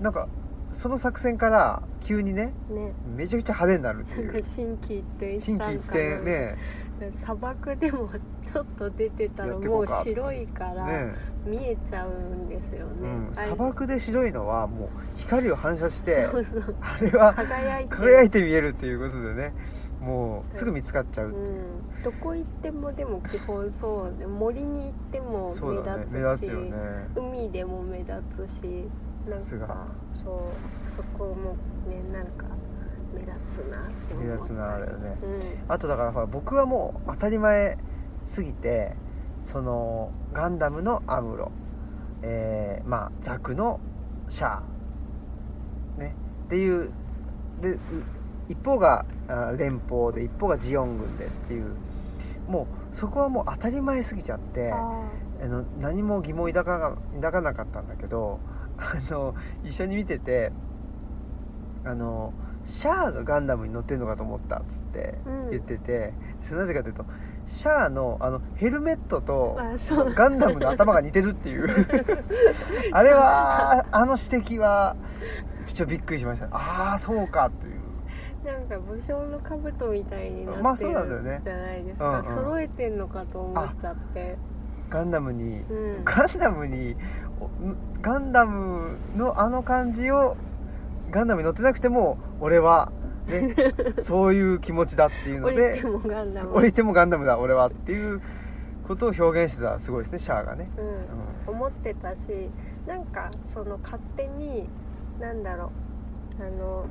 [0.00, 0.28] なんか
[0.72, 2.92] その作戦から急にねね。
[3.16, 4.44] めちゃくちゃ派手になるってなんかいう。
[4.54, 6.56] 心機一転し心機一転ね
[7.20, 16.26] 砂漠でもちょっと出てたやらもう白いからね、見えちゃうんですよね、うん、砂漠で白いのはもう光を反射して
[16.80, 19.52] あれは輝いて見えるっていうことでね
[20.00, 26.72] もうすぐ見つかっちゃうう、うん、どこ行ってもでも基本そうで森に行っても目立つし目立つよね。
[27.16, 28.84] 海でも目立つし
[29.28, 29.86] なんか
[30.22, 31.56] そうそこも
[31.88, 32.44] ねなんか
[33.14, 35.16] 目立つなって思った目立つなだよね。
[35.22, 35.72] うん。
[35.72, 37.78] あとだからほら僕はもう当たり前
[38.26, 38.94] すぎて
[39.42, 41.52] そのガンダムのアムロ、
[42.22, 43.80] えーまあザクの
[44.28, 44.62] シャア
[46.00, 46.14] ね。
[46.46, 46.90] っていう
[47.60, 47.78] でう
[48.48, 51.66] 一方があ連邦で一方がジオン軍でっていう。
[52.48, 54.76] もうそこはもう当たり前すぎちゃってあ
[55.42, 58.38] あの何も疑問抱かな抱かなかったんだけど
[58.76, 60.52] あの一緒に見てて
[61.84, 62.32] あの
[62.66, 65.50] シャアがガンダムに乗ってるのかと思ったっつってうん。
[65.50, 67.04] 言ってて、それなぜかというと
[67.46, 69.58] シャアのあのヘルメットと
[70.14, 71.86] ガンダムの頭が似てるっていう。
[72.92, 74.96] あれはあの指摘は
[75.66, 76.46] ちょっとびっくりしました。
[76.52, 77.84] ああそうかという。
[78.44, 81.40] なんか武将の兜みたいになってるまあそうなんだよね。
[81.44, 82.24] じゃないですか、うんうん。
[82.24, 84.36] 揃えてんのかと思っちゃって。
[84.90, 86.04] ガンダムにうん。
[86.04, 86.96] ガンダムに
[87.40, 87.48] お
[88.02, 90.36] ガンダムのあの感じを
[91.10, 92.92] ガンダムに乗ってなくても俺は、
[93.26, 93.54] ね、
[94.02, 96.54] そういう気持ちだっていうの降りでてもガンダム。
[96.54, 98.20] 降りてもガンダムだ俺はっていう
[98.86, 100.68] ことを表現してたすごいですねシャアがね、
[101.46, 102.50] うん、思ってたし
[102.86, 104.68] なんかその勝手に
[105.18, 105.72] なんだろ
[106.38, 106.86] うあの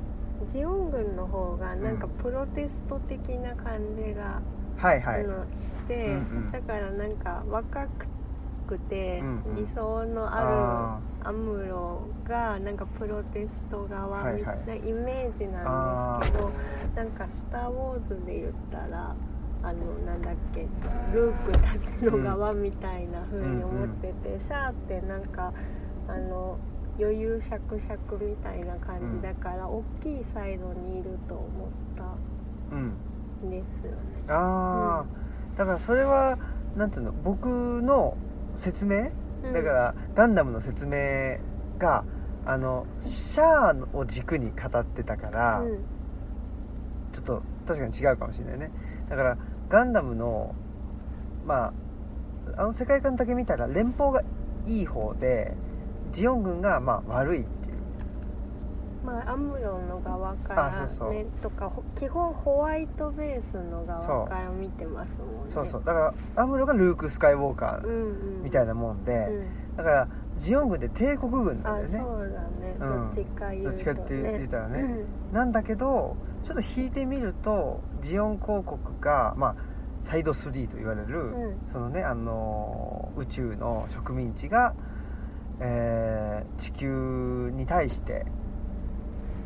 [0.48, 4.40] ジオン軍の方がなんかうんプロテスト的な感じが、
[4.76, 6.14] はいはい、あのして、うんう
[6.48, 6.52] ん。
[6.52, 8.06] だからなんか若く
[8.78, 9.56] てうんうん。
[9.56, 14.66] 理想のああるアムロがなんかプロテスト側みたいはい。
[14.66, 16.50] なイメージなんですけど、
[16.96, 19.14] なんか「スター・ウォーズ」で言ったら
[19.62, 20.66] あのなんだっけ
[21.12, 25.52] ルークたちの側みたいな風に思ってて、シャアってなんか
[26.08, 26.58] あの
[26.98, 31.48] 余裕しゃくしゃくみたいな感じだから、大きいサイドにいると思っ
[31.96, 32.04] た
[32.76, 32.92] うん
[33.48, 33.96] んですよね。
[34.28, 36.38] ああ、だからそれは
[36.76, 38.16] なんていうの僕の
[38.56, 39.10] 説明？
[39.44, 39.52] うん。
[39.52, 41.38] だから、ガンダムの説明
[41.78, 42.04] が
[42.46, 45.78] あのシャアを軸に語ってたから、うん。
[47.12, 48.70] ちょっと確かに違うかもしれないね。
[49.08, 49.38] だから
[49.68, 50.54] ガンダムの
[51.46, 51.72] まあ
[52.56, 54.22] あの世界観だけ見たら連邦が
[54.66, 55.54] いい方で
[56.12, 57.44] ジオン軍がまあ悪い
[59.04, 61.26] まあ、アムロの側からねあそうそう。
[61.42, 65.52] とかほ基本ホワイトベースの側から見てますもんね。
[65.52, 65.82] そうそう。
[65.84, 68.42] だからアムロがルーク・スカイウォーカーうんうん。
[68.42, 69.76] みたいなもんで、うん。
[69.76, 71.98] だからジオン軍で帝国軍なあんだよね。
[71.98, 73.14] そうだね、うん。
[73.14, 74.80] どっちか言うと、ね、どっちかって言ったらね。
[74.80, 75.34] うん。
[75.34, 79.56] なんだけどちょっと引いてみるとジオン公国が、まあ、
[80.00, 81.58] サイド3と言われる、うん。
[81.72, 84.74] そのね、あのー宇宙の植民地が、
[85.60, 88.26] えー地球に対して、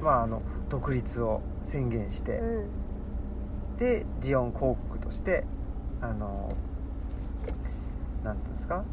[0.01, 2.69] まあ、あの独立を宣言して、うん。
[3.79, 5.45] でジオン公国として
[6.01, 6.53] あの
[8.25, 8.85] なんていうんですか？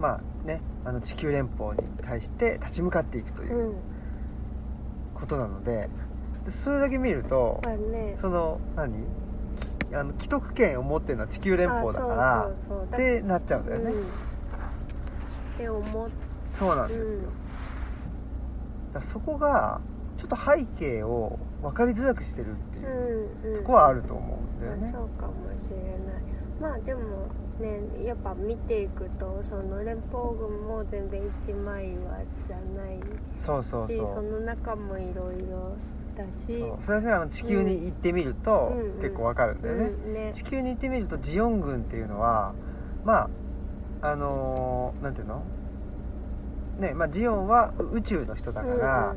[0.00, 3.74] まあねあの地球連邦に対して立ち向かっていくといううん。
[5.14, 5.90] ことなので
[6.44, 8.16] でそれだけ見るとまあね。
[8.20, 9.04] その何？
[9.92, 12.50] あの既得権を持ってるのは地球連邦だから
[12.84, 14.00] ってなっちゃうんだよね、うん。
[14.00, 14.04] っ
[15.56, 16.10] て思っ
[16.50, 17.22] そうなんですよ、うん。
[18.92, 19.80] だそこが
[20.18, 23.60] ちょっと背景を分かりづらくしてるっていううんうん。
[23.60, 24.82] とこはあると思うんだよね。
[24.82, 26.22] まあそうかもしれない。
[26.60, 27.00] まあでも
[27.60, 32.98] ねやっぱ見ていくとその連邦軍も全然一枚岩じゃない
[33.36, 34.06] そうそうしそう。
[34.16, 35.76] その中もいろいろ
[36.16, 36.58] だし。
[36.58, 36.78] そう。
[36.84, 39.00] それねあの地球に行ってみると、うんうん。
[39.00, 40.32] 結構わかるんだよね、うんね。
[40.34, 42.54] 地球に行ってみるとジオン軍っていうのは
[43.04, 43.30] ま
[44.02, 45.44] ああのーなんていうの？
[46.80, 49.16] ねまあジオンは宇宙の人だから、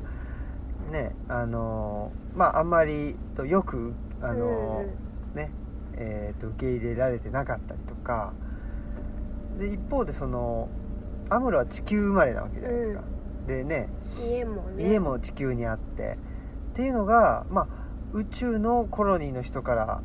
[0.92, 5.52] ねあのーまああんまりとよくあのーね
[5.96, 8.34] えーと受け入れられてなかったりとか
[9.58, 10.70] で一方でその
[11.30, 13.04] アムロは地球生まれなわけじゃないですか、
[13.48, 14.24] でねうん。
[14.26, 14.90] うん家もね。
[14.90, 16.18] 家も地球にあって。
[16.74, 17.68] っていうのが、まあ、
[18.14, 20.02] 宇宙のコロニーの人から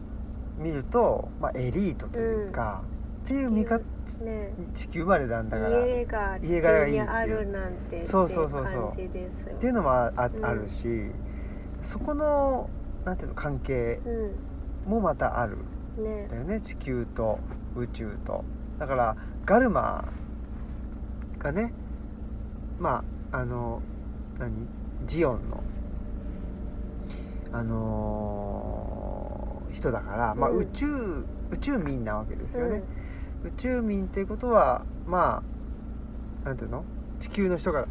[0.59, 2.83] 見ると、まあ、エリートというか、
[3.25, 3.85] っていう見方
[4.19, 4.53] ね。
[4.75, 5.81] 地球生まれなんだから。
[5.81, 6.39] っ家が
[6.73, 8.93] 柄にあるなんてそうそうそうそう。
[8.93, 8.97] っ
[9.59, 10.45] ていうのもああ,、うん。
[10.45, 11.11] あるし
[11.83, 12.69] そこの
[13.05, 15.57] なんていうの関係うもまたある。
[16.01, 16.27] んね。
[16.27, 16.61] んだよね。
[16.61, 17.39] 地球と
[17.77, 18.45] 宇宙と。
[18.79, 20.05] だからガルマ
[21.39, 21.73] がね
[22.79, 23.81] まああの
[24.39, 24.53] 何？
[25.07, 25.63] ジオンの
[27.53, 30.59] あのー人だから、まあ、うん。
[30.61, 30.87] 宇宙
[31.53, 32.83] 宇宙民なわけですよね、
[33.45, 35.43] 宇宙民っていうことはま
[36.45, 36.85] あなんていうの？
[37.21, 37.89] 地球の人から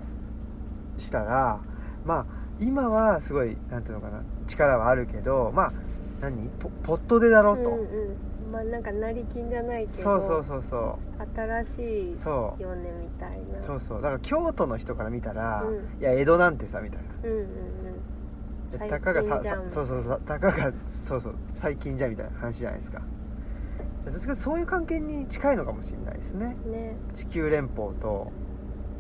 [0.97, 1.62] したら
[2.05, 2.25] まあ
[2.60, 4.23] 今はすごいなんていうのかな？
[4.47, 5.73] 力はあるけどまあ
[6.21, 6.49] 何？
[6.60, 8.15] ポポットでだろうと、うんうん。
[8.51, 10.99] まあなんか成金じゃないけどそうそうそうそ
[11.36, 13.62] 新しいうそうよねみたいな。
[13.62, 14.01] そうそう。
[14.01, 15.75] だから京都の人から見たら、うん。
[16.01, 17.05] いや江戸なんてさみたいな。
[17.23, 17.43] うんうんう
[18.86, 18.89] ん。
[18.89, 20.21] たかがさそうそうそう。
[20.25, 21.36] たかがそうそう。
[21.53, 23.01] 最近じゃみたいな話じゃないですか
[24.11, 26.57] どっそういう関係に近いのかもしれないですね。
[26.65, 26.97] ね。
[27.13, 28.31] 地球連邦と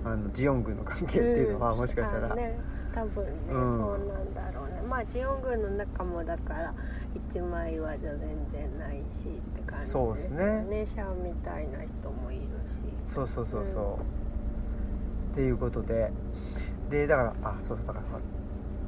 [0.03, 1.77] あのジオン軍の関係っていうのは、ん。
[1.77, 2.59] もしかしたら、あね。
[2.93, 3.77] 多分ね、うん。
[3.79, 4.81] そうなんだろうね。
[4.89, 6.73] まあジオン軍の中もだから
[7.13, 8.19] 一枚岩じゃ全
[8.51, 10.63] 然ないしって感じですよそうですね。
[10.63, 13.13] ねシャアみたいな人もいるし。
[13.13, 16.11] そうそうそうそう、っていうことで。
[16.89, 18.34] でだからあそうそうだから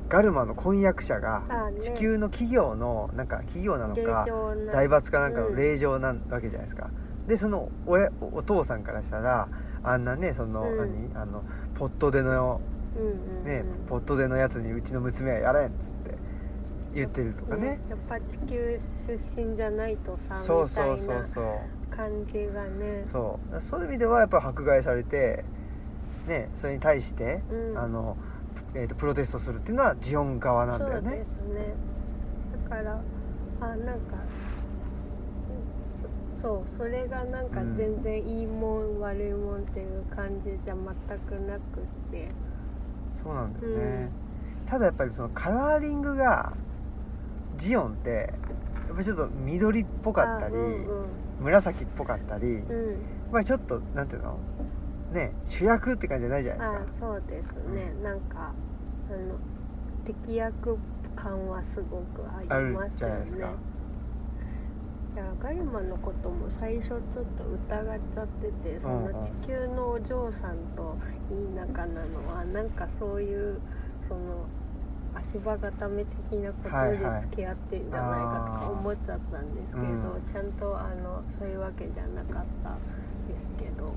[0.09, 1.43] ガルマの婚約者が
[1.81, 4.25] 地球の企業のなんか企業なの令か
[4.69, 5.55] 財閥かなんかのうん。
[5.55, 6.89] 令嬢なわけじゃないですか、
[7.27, 9.49] でその親お父さんからしたら
[9.83, 10.77] あんなねその、うん。
[11.11, 11.21] 何？
[11.21, 11.43] あの
[11.75, 12.61] ポットでの
[13.45, 16.17] ね、ポットでのやつにうちの娘はやれんっつって
[16.95, 17.79] 言ってるとかね。
[17.89, 21.15] やっぱ地球出身じゃないとさそうみたいそうそう。
[21.15, 23.05] なそう感じがね。
[23.11, 23.61] そう。
[23.61, 25.43] そういう意味ではやっぱ迫害されて
[26.27, 27.77] ねそれに対して、うん。
[27.77, 28.17] あの
[28.75, 31.09] えーとプロテストするっていうのはジオン側なんだよね。
[31.09, 31.73] そうですね。
[32.69, 33.01] だから
[33.61, 34.17] あなんか
[36.35, 40.83] そそうそれがなんかうん全然いいもん、悪いもんっていう感じじゃ全
[41.19, 42.29] くなくって。
[43.23, 44.11] そうなんだよね、
[44.67, 46.53] ただやっぱりそのカラーリングが
[47.57, 50.67] ジオンってやっぱりちょっと緑っぽかったり、あうんう
[51.05, 51.07] ん。
[51.41, 52.97] 紫っぽかったり、やっうん。
[53.31, 54.37] ぱりちょっとなんていうの？
[55.11, 58.51] ね主役って感じじゃないじゃないですあかそうですね、なんか
[59.09, 59.35] あの
[60.05, 60.77] 敵役
[61.15, 62.91] 感はすごくありますよね。
[62.97, 63.37] じゃないですか。
[65.15, 67.43] いやガルマのことも最初ちょっと
[67.73, 69.05] 疑っちゃっててそのうん。
[69.07, 70.95] うん地球のお嬢さんと
[71.31, 73.59] いい仲なのはなんかそういう
[74.07, 74.45] その
[75.15, 80.23] 足場固め的なことはいはいで付き合ってんじゃないかとか思っちゃったんですけど、うん。
[80.31, 82.77] ちゃんとあのそういうわけじゃなかった
[83.27, 83.95] ですけど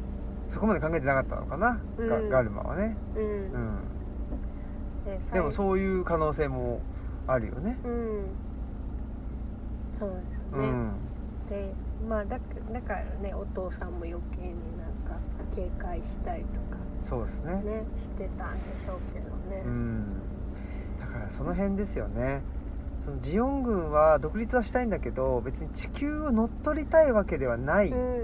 [0.51, 2.29] そこまで考えてなかったのかな、ガうん。
[2.29, 3.79] ガルマはね、うん、うん、
[5.05, 6.81] ででも最そういう可能性も
[7.29, 7.79] あるよね。
[7.85, 8.25] うん。
[9.99, 10.93] そうですね、うん。
[11.49, 11.73] で
[12.09, 15.17] まあだかだからねお父さんも余計になんか
[15.55, 16.81] 警戒したりとか。
[17.01, 17.53] そうですね。
[17.55, 19.63] ねしてたんでしょうけどね。
[19.65, 20.05] うん。
[20.99, 22.43] だからその辺ですよね。
[23.05, 27.89] そのジオン軍は独立はしたいんだけど別に地球を乗っ取りたいわけではない。
[27.89, 28.21] っうんうん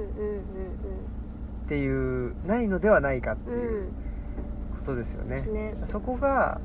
[1.68, 3.88] ていう、ないのではないかっていう
[4.79, 5.44] ことですよね。
[5.46, 5.74] うん、ね。
[5.87, 6.61] そこが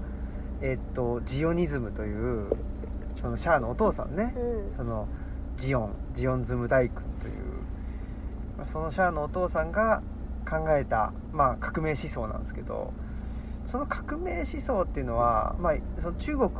[0.62, 2.48] えっとジオニズムという
[3.16, 4.34] そのシャアのお父さんね。
[4.36, 4.78] うん。
[4.78, 5.08] その
[5.58, 7.34] ジオンジオンズム大君という
[8.58, 10.02] まあそのシャアのお父さんが
[10.48, 12.92] 考えた、まあ、革命思想なんですけど
[13.68, 16.52] その革命思想っていうのは、まあ、その中国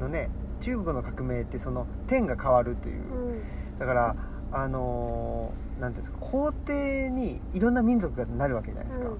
[0.00, 3.02] のね中国の革命ってその天が変わるという。
[3.02, 3.78] うん。
[3.78, 4.16] だから
[4.52, 9.10] あのーなんていうんですか皇帝にいろんな民族がなるわけじゃないですか、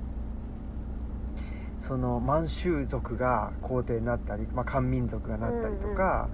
[1.81, 6.29] その満州族が皇帝になったり、まあ、漢民族がなったりとか、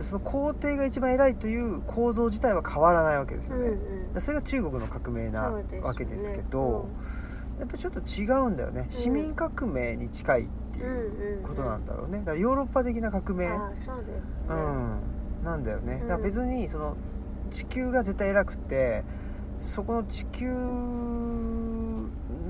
[0.00, 3.74] その皇帝が一番偉いという構造自体は変わらないわけですよね、うんう
[4.10, 4.12] ん。
[4.14, 5.50] でそれが中国の革命な
[5.82, 6.88] わけですけど
[7.58, 12.18] やっぱりちょっと違うんだよね、市民革命に近いってうんいううんうんことなんだろうね。
[12.18, 13.58] だからヨーロッパ的な革命ね。
[14.48, 15.00] うん。
[15.44, 16.00] なんだよね。
[16.02, 16.96] だから別にその
[17.48, 19.04] 地球が絶対偉くて
[19.60, 20.46] そこの地球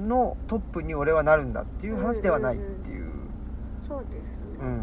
[0.08, 3.10] のトップに俺はなるんだっていう話ではないっていう。
[3.86, 4.80] そうですうん。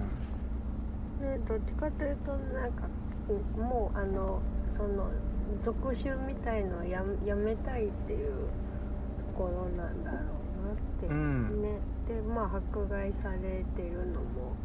[1.21, 2.87] ね、でどっちかというとなんか
[3.29, 4.41] うんもうあの
[4.75, 5.09] その
[5.61, 8.31] 属州みたいのをややめたいっていう
[9.17, 10.19] ところなんだろう
[10.67, 11.61] なって、うん。
[11.61, 14.55] ねでまあ迫害されてるのも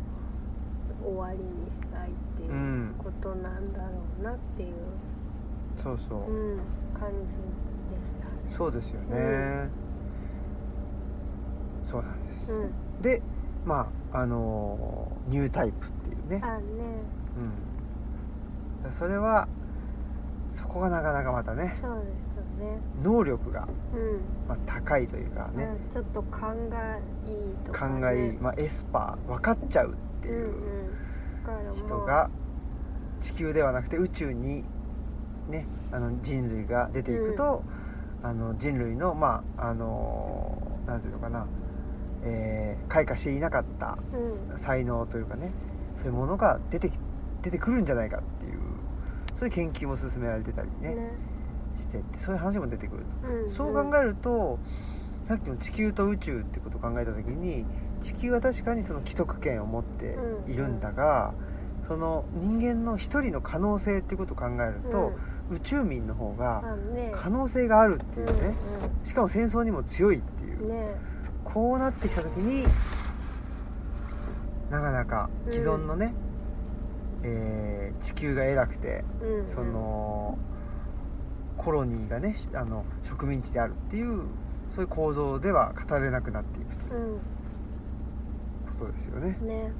[1.03, 3.89] 終わりにしたいっていううんことなんだろ
[4.21, 4.69] うなっていう、
[5.83, 6.59] そうそう、うん、
[6.99, 8.57] 感じでしたね。
[8.57, 9.91] そうですよね、うん
[11.91, 13.03] そうなんです、うん。
[13.03, 13.21] で
[13.65, 16.41] まああのーニュータイプっていうね。
[16.43, 16.63] あね。
[18.85, 18.93] うん。
[18.93, 19.49] それは
[20.53, 22.03] そこがなかなかまたねそうで
[22.59, 22.81] すよね。
[23.03, 24.21] 能力が、うん。
[24.49, 25.93] まあ、高いというかね、うん。
[25.93, 30.55] ちょっと勘がいいとか、ね、勘がいい、まあ、エスパー分かっちゃうっていう
[31.77, 32.31] 人が
[33.21, 34.65] 地球ではなくて宇宙に
[35.51, 37.63] ねあの人類が出ていくと、
[38.23, 41.47] あの人類のまああのなんていうのかな、
[42.25, 43.99] えー開花していなかった
[44.51, 44.59] うん。
[44.59, 45.53] 才能というかね
[45.97, 46.99] そういうものが出てき
[47.43, 48.61] 出てくるんじゃないかっていう
[49.39, 51.13] そういう研究も進められてたりねね。
[51.79, 53.51] してそういう話も出てくると、うん。
[53.51, 54.59] そう考えると
[55.29, 57.65] さっきの地球と宇宙ってことを考えた時に
[58.03, 60.17] 地球は確かにその既得権を持って
[60.51, 61.35] いるんだが、
[61.87, 65.13] その人間の一人の可能性っていうことを考えると、
[65.51, 66.63] 宇宙民の方うんが
[67.15, 68.55] 可能性があるっていうね、
[69.05, 70.95] うしかも戦争にも強いっていう、んうんね。
[71.45, 72.67] こうなってきた時に
[74.71, 76.15] なかなか既存のね、
[77.23, 79.51] えー地球が偉くてうんうん。
[79.51, 80.39] その
[81.59, 84.23] コロニーがねあの植民地であるっていう
[84.75, 87.19] そういう構造では語れなくなっていくという
[88.79, 89.73] ことですよね、うんね。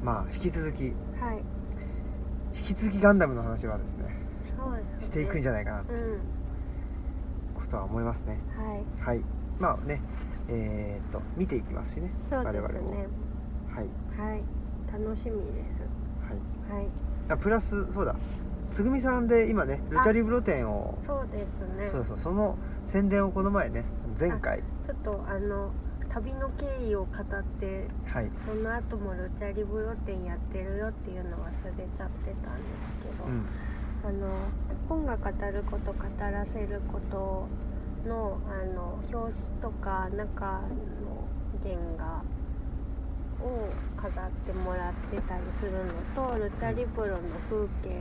[0.00, 0.04] うん。
[0.04, 0.84] まあ引き続き
[1.20, 1.42] はい
[2.68, 4.16] 引き続きガンダムの話はですね
[4.58, 5.04] そうですね。
[5.06, 6.18] していくんじゃないかなとうんいう
[7.54, 8.38] ことは思いますね。
[8.56, 9.24] はいはい。
[9.58, 10.00] まあね
[10.48, 12.90] えーっと見ていきますしねそうです我々も。
[12.94, 13.06] ね
[13.74, 14.30] はい。
[14.30, 14.42] はい。
[14.92, 15.80] 楽しみです。
[16.70, 16.80] はい。
[16.80, 16.88] はい。
[17.28, 18.14] あプラスそうだ。
[18.72, 20.98] つぐみさんで今ねルチャリブロ展を。
[21.06, 21.88] そうですね。
[21.92, 22.56] そうそうその
[22.88, 23.84] 宣伝をこの前ね
[24.18, 24.62] 前回。
[24.86, 25.70] ちょっとあの
[26.16, 28.30] 旅の経緯を語ってはい。
[28.48, 33.44] その後もルチャリブロ展やってるよっていうの忘れちゃってたんですけど、うん。
[34.02, 34.48] あの
[34.88, 37.46] 本が語ること語らせること
[38.08, 40.62] のあの表紙とか中
[41.04, 41.28] の
[41.62, 42.22] 原画
[43.44, 43.68] を
[44.00, 47.18] 飾ってもらってたりするのとルチャリブロの
[47.50, 47.92] 風景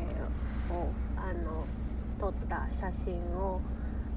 [0.71, 1.65] をあの
[2.17, 3.59] 撮った写真を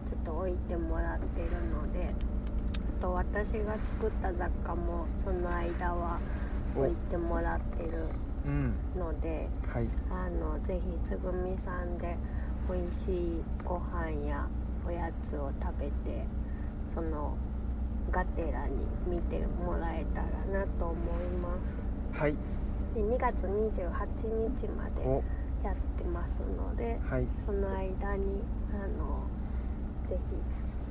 [0.08, 2.27] ちょっと置いてもらってるのであ
[3.00, 6.18] と私が作った雑貨もその間は
[6.76, 8.04] 置いてもらってる
[8.46, 8.74] うん。
[8.96, 9.48] ので。
[9.72, 9.88] はい。
[10.10, 12.16] あのぜひつぐみさんで
[12.70, 14.46] 美味しいご飯や
[14.86, 16.24] おやつを食べて
[16.94, 17.36] その
[18.10, 20.96] がてらに見てもらえたらなと思い
[21.42, 21.48] ま
[22.14, 22.20] す。
[22.20, 22.34] はい。
[22.94, 25.22] で2月28日までお
[25.64, 27.26] やってますのではい。
[27.46, 29.22] その間にあの
[30.08, 30.36] ぜひ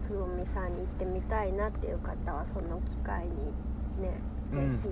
[0.07, 3.31] つぐみさんに行ってみたいなっていう方はその機会に
[4.01, 4.19] ね
[4.51, 4.79] ぜうん。
[4.81, 4.89] ひ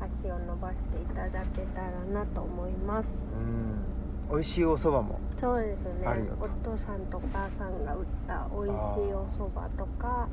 [0.00, 3.08] 足を伸ばしていただけたらなと思います。
[3.34, 3.84] うん。
[4.30, 6.06] 美味しいお蕎麦もそうですね。
[6.40, 10.28] お父さんとお母さんが売った美味しいお蕎麦とか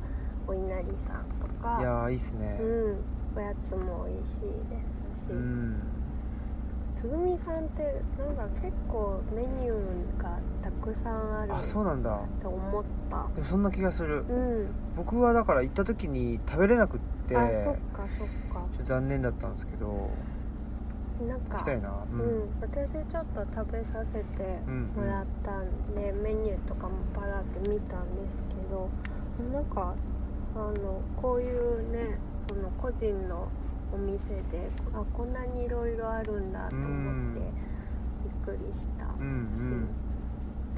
[0.46, 1.78] お稲荷さんとか。
[1.80, 2.58] いやーいいっすね。
[2.60, 2.96] うん。
[3.36, 5.93] おやつも美味しいですし、うん
[7.04, 12.18] つぐみさんってなんか結構メニューがたくさんあるあそうなんだ。
[12.42, 13.28] と思った。
[13.34, 14.24] でもそんな気がする。
[14.26, 14.68] うん。
[14.96, 18.64] 僕はだから行った時に食べれなくってあちょそっかそっか。
[18.74, 20.08] っと残念だったんですけど
[21.28, 21.90] なんか行きたいな。
[21.90, 22.72] ううん、私
[23.12, 24.44] ちょっと食べさせて
[24.96, 28.88] もらったんで、メニューとかもパラって見たんですけど
[29.52, 29.94] なんか
[30.56, 33.48] あのこういうねその個人の
[33.94, 34.18] お店
[34.50, 37.40] であこんなにいろいろあるんだと思って
[38.46, 39.04] びっくりした。
[39.04, 39.88] し、うん。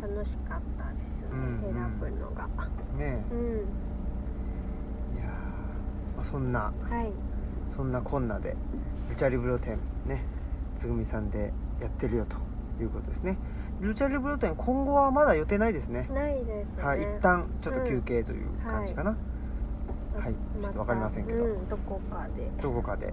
[0.02, 1.74] 楽しかったですね、うんうん。
[1.74, 2.46] 選ぶのが。
[2.92, 3.38] うんねうん。
[5.16, 7.10] えいやー、まあ、そんなはい。
[7.74, 8.54] そんなこんなで
[9.08, 10.22] ルチャリブロ展ね
[10.76, 12.36] つぐみさんでやってるよと
[12.82, 13.38] いうことですね。
[13.80, 16.06] ルチャリブロ展今後はまだ予定ないですね。
[16.12, 16.82] ないですね。
[16.82, 19.35] はい一旦ちょっと休憩という感じかな、はい
[20.22, 21.44] ちょっとわかりませんけど。
[21.44, 22.50] うん、どこかで。
[22.62, 23.12] どこかで。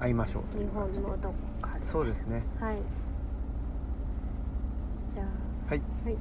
[0.00, 1.04] 会いましょうとい日う感じで。
[1.04, 1.86] 本のどこかで。
[1.86, 2.42] そうですね。
[2.60, 2.76] はい。
[5.14, 5.26] じゃあ。
[5.70, 5.82] はい。
[6.04, 6.16] はい。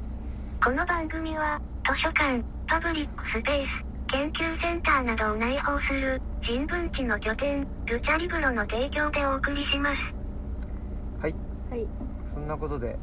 [0.63, 11.21] この番組は、図書館、パブリックスペース、研究センターなどを内包する、人文地の拠点、ルチャリブロの提供でお送りします。
[11.21, 11.35] はい。
[11.69, 11.87] はい。
[12.33, 12.97] そんなことで。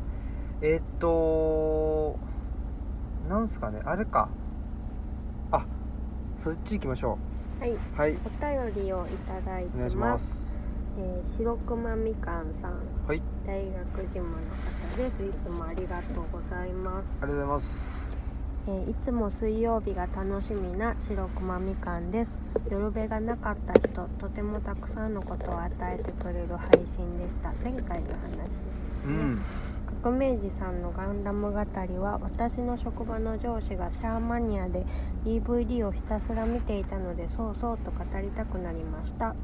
[0.63, 2.19] えーっと
[3.29, 3.81] なんすかね。
[3.85, 4.29] あれか。
[4.29, 4.41] あ
[6.43, 7.18] そっち行きましょ
[7.61, 8.20] はい、うはい。
[8.24, 10.09] お便りをいただいてお願いしま。
[10.09, 10.26] ます。
[10.26, 10.53] す
[10.99, 13.22] えー、白熊みかんさん、はい。
[13.47, 15.24] 大学島の方です。
[15.24, 17.07] いつもありがとうございます。
[17.20, 18.12] ありがとうございます。
[18.66, 22.30] えーいつも水曜日が楽しみな白熊みかんです。
[22.70, 27.55] 夜べがなかった人とてもたくさんのことを与えてくれる配信でした。
[27.62, 29.47] 前回の話ですうん
[30.03, 34.85] 革命児さんのガンダム語りは私の職場の上司がシャーマニアで
[35.25, 39.37] DVD をひたすら見ていたのでそうそうと語りたくなりました。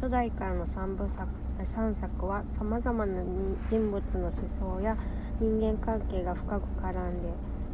[0.00, 3.22] 初代からの3部作3作はさまざまな
[3.70, 4.96] 人物の思想や
[5.38, 7.28] 人間関係が深く絡んで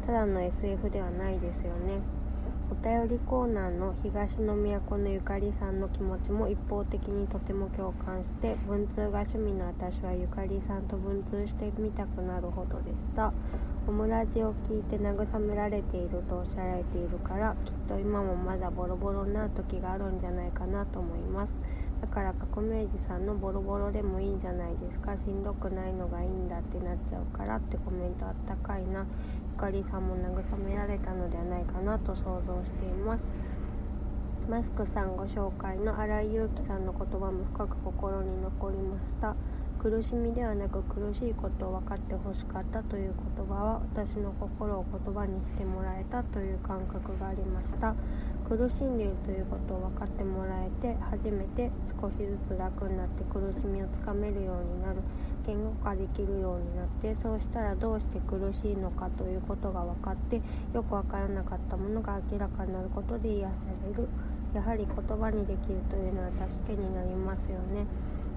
[0.05, 2.22] ただの SF ではないですよね。
[2.73, 13.31] お便りコーナーの東の都のゆかりさんの気持ちも一方的にとても共感して文通が趣味の私はゆかりさんと文通してみたくなるほどでした。
[13.87, 21.51] オムラジを聞いて慰められているとおっしゃられているからきっと今もまだボロボロな時があるんじゃないかなと思います。
[22.01, 25.13] だから革命児さんのボロボロでもいいんじゃないですか。
[25.13, 29.05] しんどくないのがいいんだってなっちゃうからってコメントあったかいな。
[29.63, 33.23] かりさんも慰められたのではないかなと想像しています。
[34.51, 39.37] マスクさんご紹介の新井祐樹さんの言葉も深く心に残りました。
[39.79, 47.95] 苦しみではなく苦しいことを分かってほしかったという言葉は私の心を言葉にしてもらえたという感覚がありました。
[48.49, 51.71] 苦しんでいるということを分かってもらえて初めて
[52.03, 54.99] 少しずつ楽になって苦しみをつかめるようになる。
[55.47, 60.37] 言語化できるようになってそうしたらどうして苦しいのかということが分かって
[60.73, 63.55] よく分からなかったものが明らかになることで癒さ
[63.89, 64.09] れる。
[64.55, 67.87] やはり言葉にできるというのは助けになりますよね。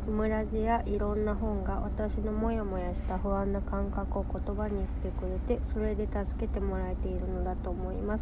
[0.08, 8.22] オムラジやいろんな本が私のモヤモヤした不安な感覚を言葉にしてくれてそれで助けてもらえているのだと思います。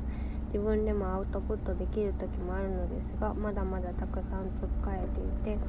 [0.54, 5.00] 自分でもアウトプットできる時もあるのですがまだまだたくさんつっかえ
[5.46, 5.60] ていて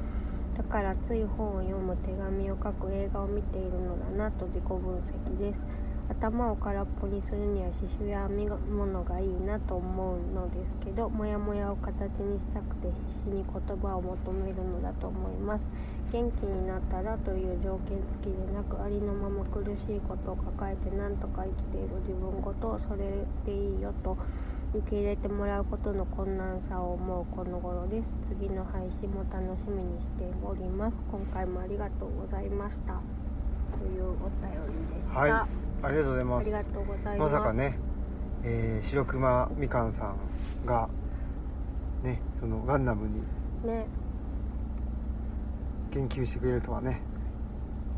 [0.57, 5.59] だからつい本を読む手紙を書く映画を見ているのだなと自己分析です。
[6.07, 15.61] 頭を空っぽにするには刺繍や編み物がいいなと思うのですけどモヤモヤを形にしたくて必死に言葉を求めるのだと思います。
[16.13, 24.15] 元気になったらという条件付きでなくありのまま苦しいことを抱えて何とか生きている自分ごとそれでいいよと
[24.77, 28.07] 受け入れてもらうことの困難さを思うこの頃です。
[28.29, 30.97] 次の配信も楽しみにしております。
[31.11, 32.99] 今回もありがとうございました。
[33.77, 35.31] というお便りでした、はい。
[35.31, 35.47] あ
[35.91, 36.45] りがとうございあます。
[36.45, 37.79] りがとうございまますさかね、
[38.43, 40.89] えー、白熊みかんさんが
[42.03, 43.21] ねそのガンダムに
[43.65, 43.87] ね。
[45.91, 47.01] 言及してくれるとはね。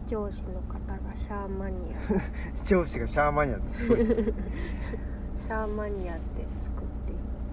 [0.08, 1.98] 上司の方がシャーマニア。
[2.66, 4.34] 上司がシャーマニアってすごいですね。
[5.48, 6.37] シャーマニアって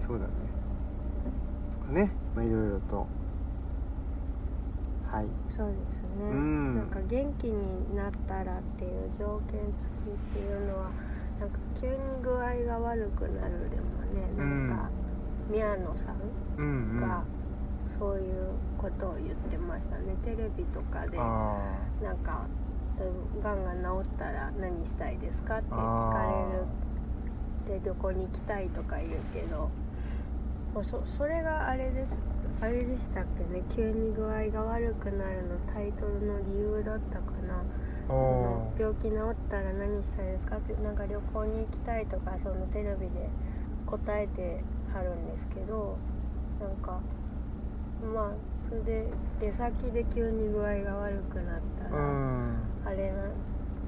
[0.07, 0.31] そうだね。
[1.81, 2.11] とかね。
[2.35, 3.07] まあいろいろと。
[5.11, 5.25] はい。
[5.55, 6.75] そうですね、うん。
[6.75, 10.91] なんか元気になったらっていう条件付きっていうのは
[11.39, 14.89] なんか急に具合が悪くなるでもねなんか、
[15.49, 17.23] 宮野さんが
[17.97, 20.15] そういうことを言ってましたね。
[20.23, 22.45] テレビとかであなんか
[22.99, 27.81] うんがんが治ったら何したいですかって聞かれる。
[27.81, 29.69] で旅行に行きたいとか言うけど
[30.83, 32.09] そそれがあれです
[32.61, 37.63] あれでしたっけね急に具合が悪くなるのタイトルの理由だったかな。
[38.77, 40.57] 病気治ったら何したいですか？
[40.57, 43.29] ってなんか旅行に行きたいとかそのテレビで
[43.87, 44.63] 答えて
[44.93, 45.97] はるんですけど
[46.59, 46.99] なんか
[48.03, 48.33] まあ
[48.69, 49.05] それで
[49.39, 52.59] 出先で急に具合が悪くなったら、うん。
[52.85, 53.23] あれな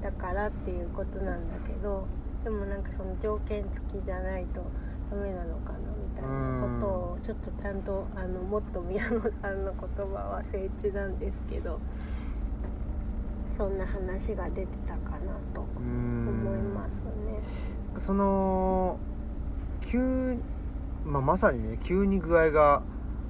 [0.02, 2.06] だからっていうことなんだけど
[2.42, 4.62] でもなんかその条件付きじゃないと
[5.10, 11.80] ダメなのかなみたいなことをちょっとちゃんとあのもっと宮野さんの言葉は聖地なんですけど
[13.56, 16.92] そんな話が出てたかなと思います
[17.26, 17.40] ね。
[17.98, 18.98] その
[19.80, 20.38] 急、
[21.04, 22.82] まあ、まさにね急に具合が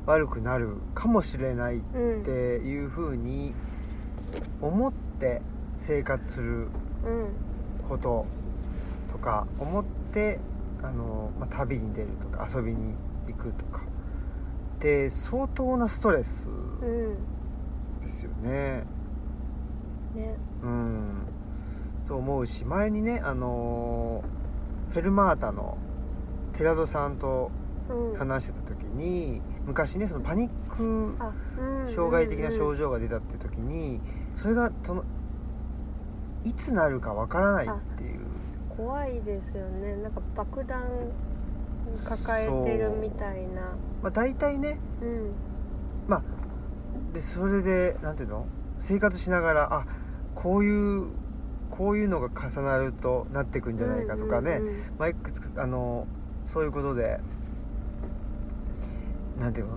[0.06, 3.54] 悪くなるかもしれないっていうふうに
[4.60, 5.40] 思って
[5.78, 6.68] 生活する
[7.04, 7.48] うん
[7.88, 8.26] こと
[9.10, 10.38] とか思って
[10.82, 12.94] あの、まあ、旅に出るとか遊びに
[13.26, 13.82] 行くとか。
[14.78, 17.16] って相当なストレスうん
[18.00, 18.84] ですよね。
[20.14, 20.36] ね。
[20.62, 21.26] うん。
[22.06, 24.22] と思うし前にねあの
[24.92, 25.76] フェルマータの
[26.56, 27.50] 寺戸さんと
[27.90, 28.18] うん。
[28.18, 31.14] 話してた時に昔ねそのパニック
[31.94, 34.00] 障害的な症状状が出たって時に
[34.40, 35.04] それがその
[36.44, 37.66] いつなるかわからない
[38.78, 39.96] 怖いですよね。
[39.96, 40.80] なんか爆弾
[42.04, 43.76] 抱えてるみたいな。
[44.02, 44.78] まあ大体ね。
[45.02, 45.34] うん。
[47.12, 48.46] でそれでなんていうの？
[48.78, 49.86] 生活しながらあ
[50.34, 51.06] こういう
[51.70, 54.82] こういうのが重なるとなってくんじゃないかとかね、うんうんうん。
[54.98, 56.06] まあいくつかあの
[56.46, 57.18] そういうことで
[59.40, 59.72] なんていうの？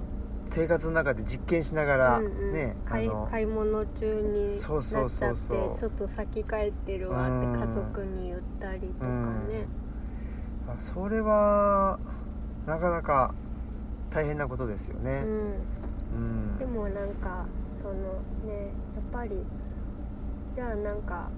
[0.54, 2.54] 生活の中で実験しながら、うんうん。
[2.54, 5.80] ねあ買いの買い物中になっちそうそうゃってそう。
[5.80, 9.68] ちょっと先帰ってるわって家族に言ったりとかね。
[10.68, 12.00] あそれは
[12.68, 13.34] なかなか
[14.10, 15.54] 大変なことですよね、うん。
[16.14, 16.58] うん。
[16.60, 17.46] でもなんか
[17.82, 17.96] その
[18.46, 19.32] ねやっぱり
[20.56, 21.30] じゃあなんか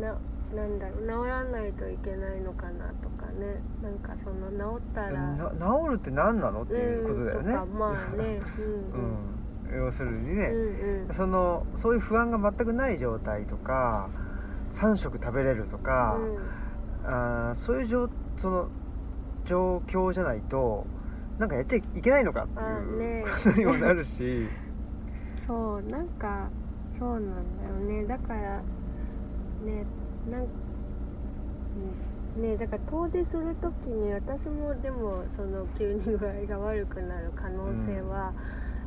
[0.00, 0.18] なな
[0.54, 3.60] なんだろう治らないといけないのかなとかね。
[3.82, 5.10] なんかその治ったら。
[5.10, 6.62] な治るって何なの？
[6.62, 8.40] っていうことだよね、うんまあね。
[8.58, 11.14] うんうん、要するにうんね、うんうん。
[11.14, 14.08] そのそういう不安が全くない状態とか
[14.72, 16.18] 3食食べれるとか、
[17.04, 18.68] あーそういう状その
[19.44, 20.86] 状況じゃないと
[21.38, 23.24] なんかやっちゃいけないのかってあいうね。
[23.44, 24.48] ことにもなるし、
[25.46, 26.48] そうなんか
[26.98, 27.24] そうなん
[27.58, 28.06] だよね。
[28.06, 28.62] だから
[29.64, 29.84] ね
[30.30, 32.14] なんうん。
[32.42, 38.32] ねだから遠出する時に私もでもその急に具合が悪くなる可能性は、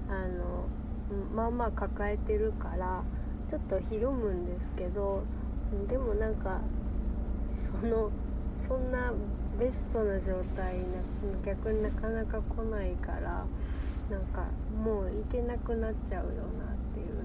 [0.09, 0.67] あの
[1.11, 3.03] うんまあまあ抱えてるから
[3.49, 5.23] ちょっとひるむんですけど
[5.71, 6.59] うんでもなんか
[7.81, 8.11] その
[8.67, 9.13] そんな
[9.57, 10.83] ベストな状態な
[11.45, 13.45] 逆になかなか来ないから
[14.09, 14.45] なんか
[14.83, 17.17] もう行けなくなっちゃうよなっていう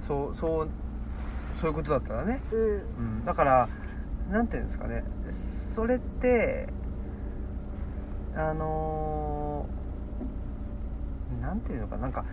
[0.00, 0.68] そうそう
[1.60, 2.64] そういうことだったらね、のも
[2.98, 3.68] うん、だから
[4.30, 5.04] なんていうんですかね。
[5.74, 6.68] それって
[8.34, 12.08] あのーなんていうのかな。
[12.08, 12.24] んか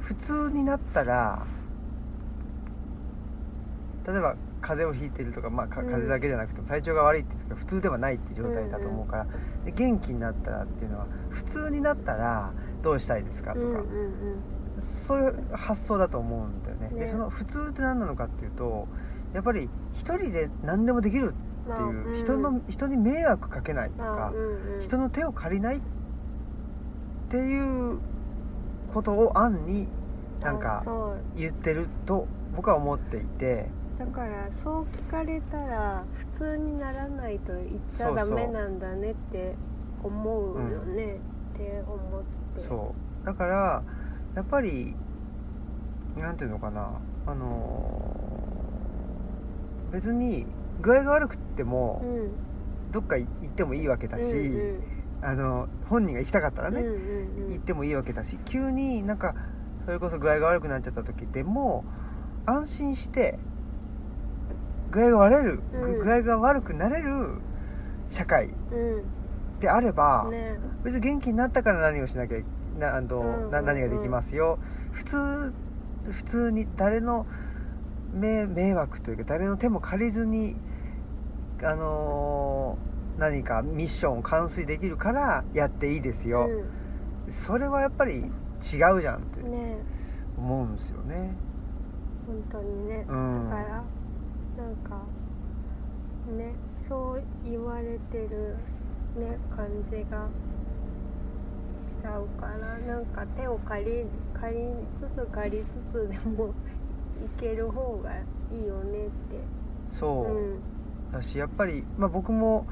[0.00, 1.46] 普通になったら
[4.06, 5.86] 例えば風邪をひいてるとか、まあ、かうん。
[5.86, 9.26] 風邪だけじゃなくても体調が悪いっていうか普通ではないっていう状態だと思うから、
[9.64, 16.88] で元気になったらっていうのは普通になったらどうしたいですかとか、うんうんうんそういう発想だと思うんだよね。
[16.90, 17.04] ね。
[17.06, 18.86] でその普通って何なのかっていうと
[19.34, 21.34] やっぱり一人で何でもできる
[21.68, 24.80] まあっていう、うん人の人に迷惑かけないとまあかう、んうん。
[24.80, 25.80] 人の手を借りないっ
[27.30, 27.98] ていう
[28.92, 29.86] ことを暗に
[30.40, 30.84] なんあか
[31.36, 32.26] 言ってると
[32.56, 33.68] 僕は思っていて。
[33.98, 36.04] だからそう聞かれたら
[36.34, 39.54] 普通にならないと言っちゃダメなんだねって
[40.02, 41.18] 思うよね。
[41.54, 42.22] って思っ
[42.62, 42.66] て。
[42.66, 43.26] そう。
[43.26, 43.82] だから
[44.34, 44.94] やっぱり
[46.16, 46.90] なんていうのかな。
[47.26, 48.20] あのー
[49.92, 50.46] 別に
[50.80, 52.30] 具合が悪くっても、うん。
[52.92, 54.80] どっか行ってもいいわけだし、うんうん。
[55.22, 56.94] あの本人が行きたかったらね、うんうん
[57.46, 57.52] うん。
[57.52, 59.34] 行ってもいいわけだし急になんか
[59.84, 61.84] それこそ具合が悪くなっちゃった時でも
[62.46, 63.38] 安心して
[64.90, 65.98] 具合が悪る、うん。
[65.98, 67.40] 具合が悪くなれる
[68.10, 68.50] 社会う
[69.60, 70.58] であれば、んね。
[70.84, 74.58] 別に元気になったから何をしなきゃいなあの、うんうんな何ができますよ。
[74.92, 75.52] 普通
[76.10, 77.26] 普通に誰の
[78.12, 80.56] 迷迷惑というか誰の手も借りずに
[81.62, 86.48] あのー何かミッションを完遂できるからやっていいですよ、
[87.28, 88.30] それはやっぱり違う
[88.62, 89.76] じゃんってうんね。
[90.38, 91.34] 思うんですよね。
[92.26, 93.04] 本当にね。
[93.08, 93.50] うん。
[93.50, 93.84] だからなん
[94.76, 95.04] か
[96.38, 96.54] ね
[96.88, 98.56] そう言われてる
[99.16, 100.26] ね感じが。
[100.26, 100.49] し
[102.00, 104.64] ちゃうからなんか手を借り借り
[104.98, 106.52] つつ借りつつでもい
[107.38, 108.10] ける方が
[108.52, 109.10] いいよねって。
[109.98, 110.60] そう、うん。
[111.12, 112.66] だしやっぱり、まあ、僕も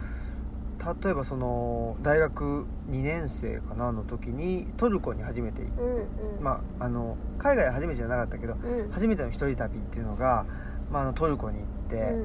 [1.03, 6.45] 例えばその大学2年生かなの時にトルコに初めて行っうんうん。
[6.45, 8.91] まあ、あの海外は初めてじゃなかったけどうん。
[8.93, 10.47] 初めての一人旅っていうのが、
[10.91, 12.25] まあ、あのトルコに行って、うん。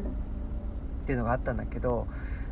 [1.03, 2.07] っていうのがあったんだけど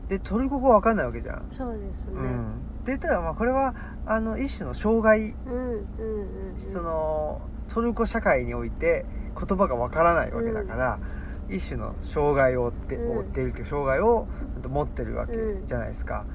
[0.10, 1.94] でトルコ語わかんないわけじゃん、そうですね。
[2.16, 3.76] うん、言ったらまあこれは
[4.06, 6.60] あの一種の障害、うんうんうんうん。
[6.60, 9.06] そのトルコ社会において
[9.38, 11.00] 言葉がわからないわけだから、
[11.50, 13.18] 一種の障害を負って,、うん。
[13.20, 14.28] 負っているっていう障害を
[14.68, 15.66] 持ってるわけうん。
[15.66, 16.26] じゃないですか、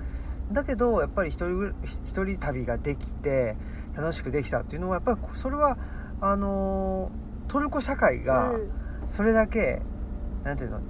[0.53, 3.57] だけどやっぱり一人ぐ一人旅ができて
[3.95, 5.77] 楽しくできたっていうのはやっぱりそれは
[6.21, 8.71] あのートルコ社会がうん。
[9.09, 9.81] それだけ、
[10.43, 10.81] なんていうの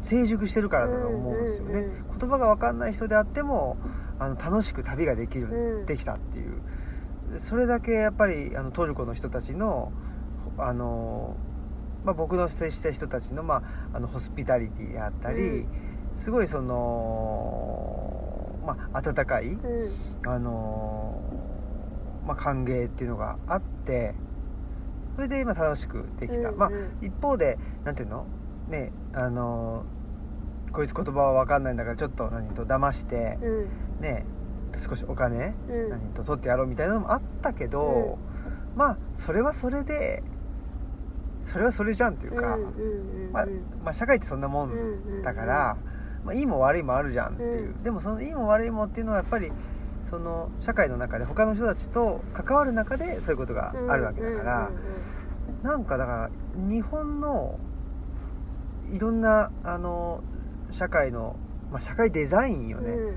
[0.00, 3.76] 成熟してるからだと思うんですよね、うんうん言葉が分かんない人であっても
[4.24, 5.86] あの楽しく旅ができる、うん。
[5.86, 6.60] できたっていう。
[7.38, 9.92] それだけやっぱりあのトルコの人たちの
[10.58, 11.36] あの、
[12.04, 13.56] まあ、僕の接した人たちの,、ま
[13.92, 15.66] あ、あのホスピタリティであったり、うん。
[16.16, 19.92] すごいその、まあ、温かい、うん。
[20.26, 21.20] あの
[22.26, 24.14] まあ、歓迎っていうのがあって
[25.14, 28.24] それで今楽しくできた、うんまあうん一方でなんていうの？
[28.68, 29.84] ねあの
[30.72, 33.68] こいつ言葉は分かんないんだからちょっと何と騙してうん
[34.00, 34.24] ね
[34.76, 35.90] 少しお金うん。
[35.90, 38.18] 何と取ってやろうみたいなのもあったけど、
[38.74, 40.22] まあそれはそれで
[41.44, 42.84] それはそれじゃんっていうか、うんうんう
[43.24, 43.46] んうんまあ
[43.84, 45.76] まあ、社会ってそんなもんだから、
[46.24, 47.82] まあ、いいも悪いもあるじゃんっていう、うん。
[47.82, 49.52] でもそのいいも悪いもっていうのはやっぱり
[50.10, 54.70] その社会の中で他の人たちと関わる中でそういうことがあるわけだから、
[55.62, 57.58] なんかだから日本の
[58.92, 60.22] いろんなあの
[60.72, 61.36] 社会の、
[61.70, 63.14] まあ、社会デザインよね、うんうん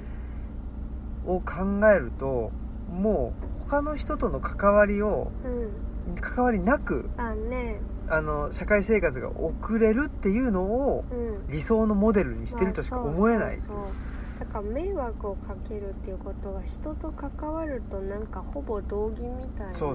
[1.27, 2.51] を考えると
[2.89, 6.15] もう他の人との関わりをうん。
[6.21, 7.79] 関わりなくあね。
[8.09, 11.51] あの社会生活が送れるっていうのをうん。
[11.51, 13.57] 理想のモデルにしてるとしか思えない。
[13.57, 13.93] まあそうそうそう。
[14.39, 19.93] だから迷惑をかけるっていうことが人と関わるとなんかほぼ道義みたいなこ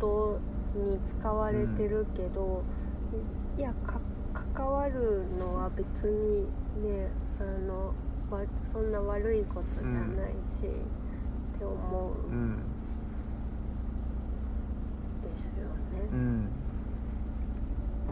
[0.00, 0.40] と
[0.74, 2.62] に使われてるけど、
[3.58, 4.00] いやか
[4.56, 6.40] 関わるのは別に
[6.88, 7.92] ねあのわ
[8.72, 12.56] そんな悪いことじゃないし、って思ううん
[15.22, 16.08] ですよね。
[16.12, 16.48] うん。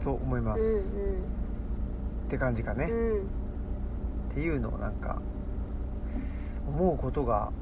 [0.04, 3.22] と思います、うんって感じかね、うんうん。
[3.22, 5.20] っていうのをなんか
[6.66, 7.52] 思うことが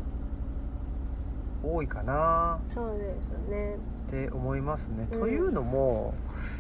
[1.63, 2.61] 多いかな。
[2.75, 3.15] そうで
[3.49, 3.77] すね。
[4.09, 5.21] って思いますね、うん。
[5.21, 6.15] というのも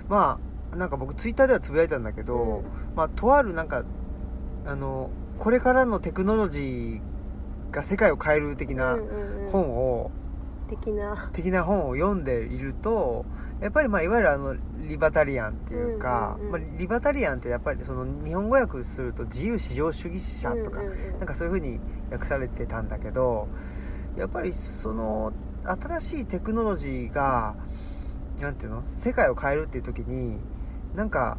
[0.08, 0.38] ま
[0.72, 2.64] あなんか僕ツイッターではつぶやいたんだけど、うん。
[2.96, 3.84] まあとあるなんか
[4.66, 5.10] あの
[5.40, 7.00] これからのテクノロジー
[7.70, 9.50] が世界を変える的なうんうんうん。
[9.50, 10.10] 本を、
[10.68, 11.30] 的な。
[11.32, 13.24] 的な本を読んでいると
[13.62, 14.54] やっぱりまあいわゆるあの
[14.86, 20.82] リバタリアンっていうか、まあ、リバタリアンってやっぱりその日本語訳すると自由市場主義者とか、
[21.18, 21.80] なんかそういう風に
[22.10, 23.48] 訳されてたんだけど
[24.18, 25.32] やっぱりその
[25.64, 27.54] 新しいテクノロジーが
[28.40, 30.38] なんていうの世界を変えるっていう時に
[30.94, 31.38] なんか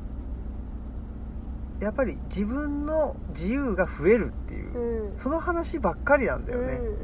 [1.82, 5.18] やっぱり自分の自由が増えるっていう、うん。
[5.18, 6.96] その話ばっかりなんだよね、うんうんうん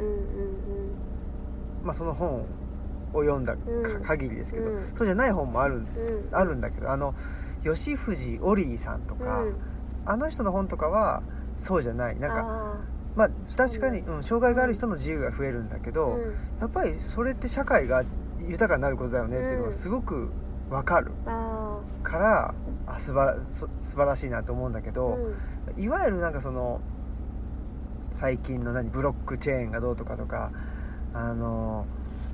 [1.83, 2.45] まあ、その本
[3.13, 3.55] を読んだ
[4.05, 4.93] 限りですけど、うん。
[4.95, 5.81] そうじゃない本もある
[6.31, 7.15] あるんだけどあの
[7.63, 9.55] 吉藤オリーさんとか、うん。
[10.05, 11.23] あの人の本とかは
[11.59, 12.19] そうじゃない。
[12.19, 16.19] なんかあまあ確かに、そううん、障害がある人の自由が増えるんだけど、
[16.61, 18.05] やっぱりそれって社会が
[18.47, 20.29] 豊かになることだよねっていうのがすごく
[20.69, 21.11] わかる。
[21.25, 22.53] あから
[22.85, 25.17] あ素晴らそ素晴らしいなと思うんだけーど、
[25.75, 25.83] うん。
[25.83, 26.81] いわゆるなんかその
[28.13, 30.51] 最近の何ブロックチェーンがどうとかとか
[31.13, 31.85] あの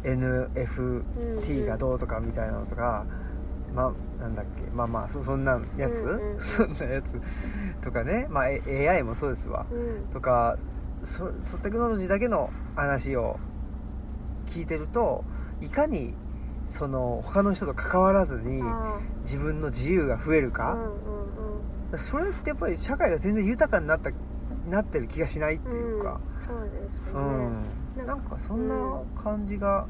[0.04, 3.06] NFT がどうとかみたいなのとか、
[3.74, 6.40] まあなんだっけまあまあそそんなやつ、うんうんうん。
[6.42, 7.20] そんなやつ
[7.82, 9.66] とかね、まあ、AI もそうですわ。
[9.72, 10.14] うん。
[10.14, 10.58] とか
[11.04, 13.40] そそテクノロジーだけの話を
[14.48, 15.24] 聞いてると
[15.62, 16.14] いかに
[16.78, 21.24] その他の人と関わらずにあ自分の自由が増えるーか、うんうん
[22.00, 24.10] それってやっぱり社会が全然豊かになった
[24.68, 26.48] なってる気がしないっていうか、うん。
[26.48, 28.08] そうですね、うん。
[28.08, 29.86] なんかそんな感じが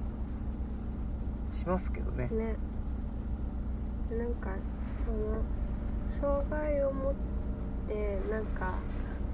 [1.53, 2.55] しますけどね、ね。
[4.17, 4.49] なんか
[5.05, 7.13] その障害を持っ
[7.87, 8.79] てなんか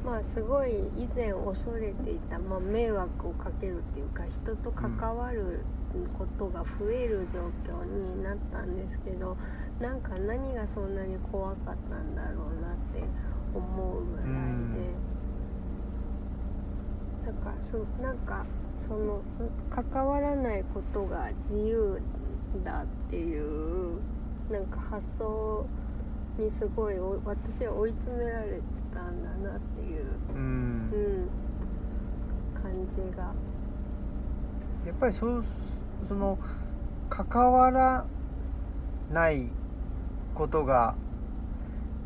[0.05, 5.65] まあすごい以前恐れていた、まあ、迷惑をかけるっていうか人と関わる
[6.17, 9.35] ことが増える状況になったんですけど
[9.79, 13.03] なんか何がそんなに怖かったんだろうなって
[13.53, 14.31] 思うぐらいで、
[17.25, 17.35] なん。
[17.35, 18.45] かそなんか
[18.87, 19.21] その
[19.69, 22.01] 関わらないことが自由
[22.63, 23.99] だっていう
[24.51, 25.65] なんか発想
[26.37, 28.61] にすごいお私は追い詰められて
[28.93, 30.89] たんだなっていう、うん。
[30.91, 30.97] う
[32.57, 33.33] ん、感じが。
[34.85, 35.43] やっぱりそう
[36.07, 36.39] その
[37.09, 38.05] 関わら
[39.11, 39.47] ない
[40.33, 40.95] ことが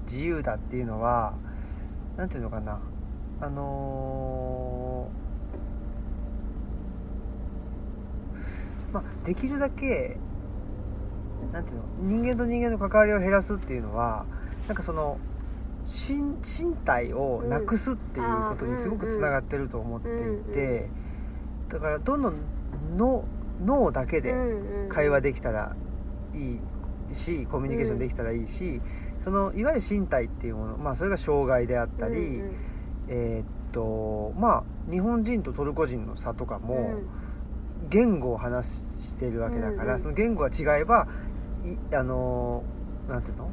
[0.05, 1.33] 自由だっていうのは
[2.17, 2.79] なんていうのかな。
[3.41, 5.23] あのー
[8.93, 10.17] まあできるだけ
[11.51, 14.25] なんていうの人間と人間の関わりを減らすっていうのは
[14.67, 15.17] なんかその
[15.85, 20.89] 身身体をなくすっていうことにすごくつながってると思っていて、
[21.69, 22.35] だからどんどん
[22.95, 23.25] 脳
[23.65, 24.33] 脳だけで
[24.89, 25.75] 会話できたら
[26.33, 28.81] いいしコミュニケーションできたらいいし、
[29.23, 32.55] そのいわゆる身体っていうもの、まあ、それが障害であったり、うんうん。
[33.09, 37.89] えーっとまあ日本人とトルコ人の差とかも、うん。
[37.89, 40.01] 言語を話してるわけだから、うんうん。
[40.01, 41.07] その言語が違えば
[41.65, 43.51] いあのーなんていうの？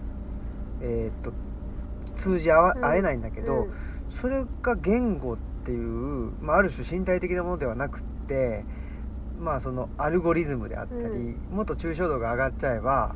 [0.82, 1.32] えーっと
[2.16, 3.72] 通じ合えないんだけど、うん。
[4.10, 8.64] それが言語っていう、まあ、ある種身体的なものではなくって
[9.40, 11.36] まあそのアルゴリズムであったり、うん。
[11.50, 13.14] もっと抽象度が上がっちゃえば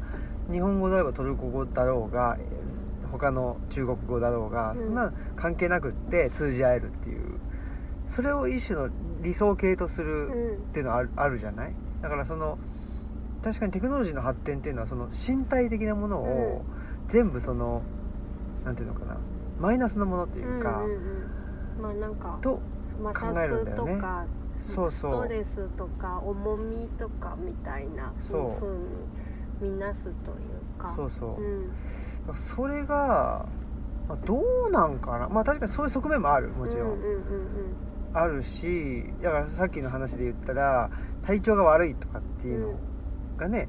[0.51, 2.65] 日本語だろうがトルコ語だろうがえー
[3.13, 4.79] 他の中国語だろうが、うん。
[4.79, 7.39] そんな関係なくって通じ合えるっていう
[8.09, 8.89] それを一種の
[9.23, 10.55] 理想形とするうん。
[10.57, 11.75] っていうのはあるあるじゃない？
[12.03, 12.59] だからその
[13.45, 16.65] 確かにテクノロジーの発展っていうのはその身体的なものを
[17.09, 17.83] 全部その
[18.65, 19.17] なんていうのかな
[19.61, 21.83] マイナスのものっていうか、うんうんうん。
[21.83, 22.61] まあなんかと
[22.97, 24.01] 摩考えるんだ擦よね
[24.75, 25.25] そうそう。
[25.25, 28.61] ストレスとか重みとかみたいなそう。
[28.61, 28.79] ふう
[29.65, 30.93] に見なすというか。
[30.97, 31.43] そうそう。
[31.43, 31.71] う、ん。
[32.57, 33.47] それが、
[34.09, 35.29] まあ、どうなんかな。
[35.29, 37.25] まあ確かにそういう側面もあるもちろん、うんうんうん
[38.17, 40.89] あるしだからさっきの話で言ったら
[41.27, 42.79] 体調が悪いとかっていうの
[43.37, 43.69] がね、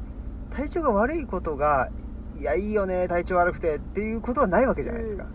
[0.52, 1.90] 体調が悪いことが
[2.40, 5.26] いやいいよね体調悪くてっていうことはないわけじゃないですか、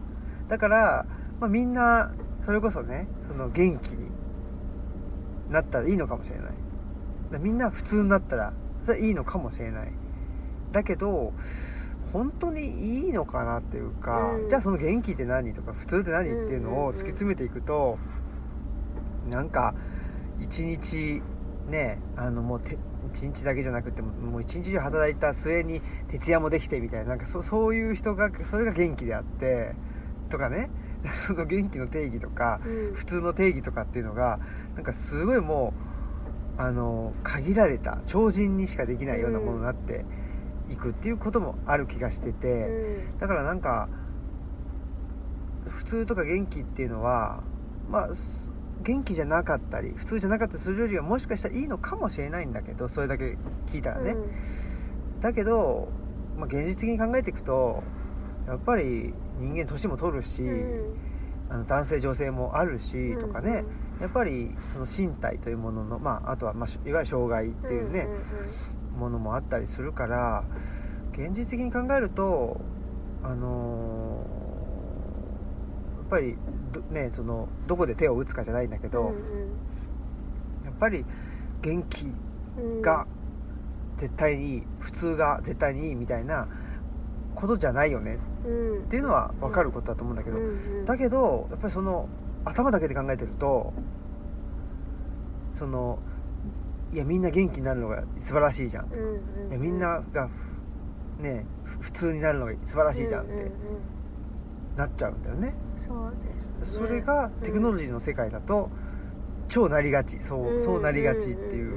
[0.49, 1.07] だから、
[1.41, 2.13] まあ、みんな
[2.47, 4.10] それこそねその元気に
[5.51, 7.41] なったらいいのかもしれない。
[7.41, 9.93] みんな普通になったらそれはいいのかもしれない。
[10.73, 11.33] だけど
[12.13, 14.49] 本当にいいのかなっていうか、うん。
[14.49, 17.99] じゃあその元気って何とか普通って何っていうのを突き詰めていくと、
[19.29, 19.75] なんか
[20.41, 21.23] 一日
[21.69, 22.79] ねあのもうて
[23.15, 25.81] 一日だけじゃなくてももう一日中働いた末に
[26.11, 29.75] 徹夜もできてみたいななんかそそういう人がそれが元気であって
[30.31, 30.71] とかね。
[31.27, 32.95] その元気の定義とかうん。
[32.95, 34.39] 普通の定義とかっていうのが
[34.81, 35.75] なんかすごいも
[36.59, 40.07] うあの限られた超人にしかできないようなものになって
[40.73, 43.19] いくっていうこともある気がしてて、うん。
[43.19, 43.91] だからなんか
[45.67, 47.43] 普通とか元気っていうのは
[47.91, 48.51] まあす
[48.83, 53.37] 元気じゃなかったり普通じゃなかったりするよりはもしかしたらいいのかもしれないんだけどそれだけ
[53.71, 54.17] 聞いたらね、
[55.21, 55.89] だけど、
[56.39, 57.83] まあ、現実的に考えていくと
[58.47, 60.97] やっぱり人間年も取るし、うん。
[61.51, 68.09] あの男性女性もあるしとかね、うんやっぱりその身体というものの、まあ、あとは、まあ、しいわゆる障害っていうね、
[68.97, 70.45] ものもあったりするから
[71.13, 72.61] 現実的に考えると
[73.23, 74.41] あのー
[76.11, 76.37] やっぱり
[76.73, 79.15] ど,、ね、そのどこで手を打つかじゃないんだけど、
[80.65, 81.05] やっぱり
[81.63, 82.07] 元気
[82.59, 82.83] うんうん。
[82.83, 83.07] が
[83.97, 86.49] 絶対にいい普通が絶対にいいみたいな
[87.37, 88.79] ことじゃないよねうん。
[88.79, 90.49] っていうのは分かることだと思うんだけど、うんう
[90.83, 90.85] ん。
[90.85, 92.09] だけどやっぱりその
[92.45, 93.73] 頭だけで考えてると
[95.51, 95.99] その
[96.93, 99.51] いやみんな元気になるのが素晴らしいじゃん、うんうんうん。
[99.51, 100.29] いやみんなが
[101.21, 103.53] ねふ普通になるのが素晴らしいじゃんってうんうんうん。
[104.77, 105.55] なっちゃうんだよね、
[105.87, 106.15] そう
[106.61, 106.79] ですね。
[106.79, 108.71] それがテクノロジーの世界だと
[109.49, 110.19] 超なりがち。
[110.21, 111.73] そうそうなりがちっていう,、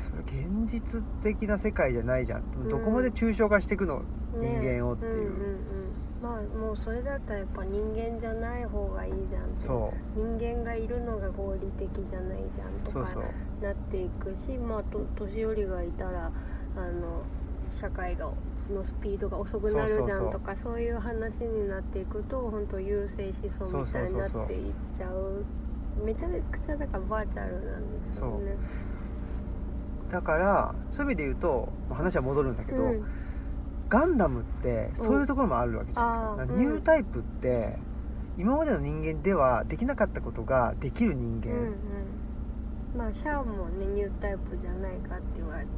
[0.00, 2.42] それ現実的な世界じゃないじゃん。
[2.42, 4.04] んどこまで抽象化していくの、ね
[4.38, 5.12] 人間をっていう。
[5.12, 5.75] うんうんうん
[6.26, 10.18] まあもうそれだったらやっぱ人間じゃない方がいいじゃんそう。
[10.18, 13.14] 人間がいるのが合理的じゃないじゃんとか
[13.62, 16.32] なっていくしまあと年寄りがいたら
[16.76, 17.22] あの
[17.80, 25.44] 社会がそのスピードが遅くなるじゃんとかそういう話になっていくと本当優勢思想みたいになっていっちゃう。
[26.04, 28.56] めちゃくちゃだからバーチャルなんですよね。
[30.10, 33.06] だからそういう意味で言うとまあ話は戻るんだけど、うん
[33.88, 37.78] ガンダムってそういうところもあるわけじゃないですか,、ニュータイプって
[38.38, 41.74] 今までの人間ではできなかったことができる人間、うんうん。
[42.98, 45.70] まあシャアもねニュータイプじゃないかって言われて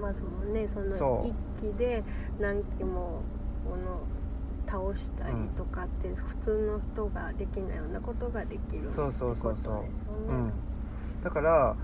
[0.00, 1.28] ますもんねそのそう。
[1.60, 2.02] 一機で
[2.40, 3.20] 何機も
[3.68, 4.00] この
[4.66, 9.56] 倒したりとかって普通の人ができないようなことができるそうそうそうそう。
[9.56, 9.88] ってことですよね
[10.28, 10.52] うん、
[11.24, 11.76] だから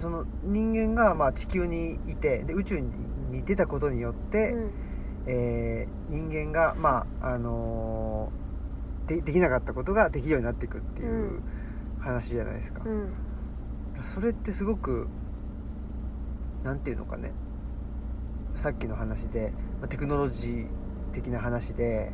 [0.00, 2.90] その人間がまあ地球にいてで宇宙に
[3.44, 4.70] 出たことによって、うん。
[5.26, 11.42] えー人間が、まああのーでできなかったことができるようになっていくっていううん。
[12.00, 13.12] 話じゃないですか、うん。
[14.14, 15.08] それってすごく
[16.64, 17.32] なんていうのかね。
[18.56, 20.66] さっきの話でまあテクノロジー
[21.14, 22.12] 的な話で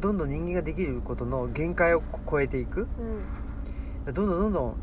[0.00, 2.86] どんどん人間ができることの限界を超えていく。
[4.06, 4.14] うん。
[4.14, 4.76] どんどんどんどん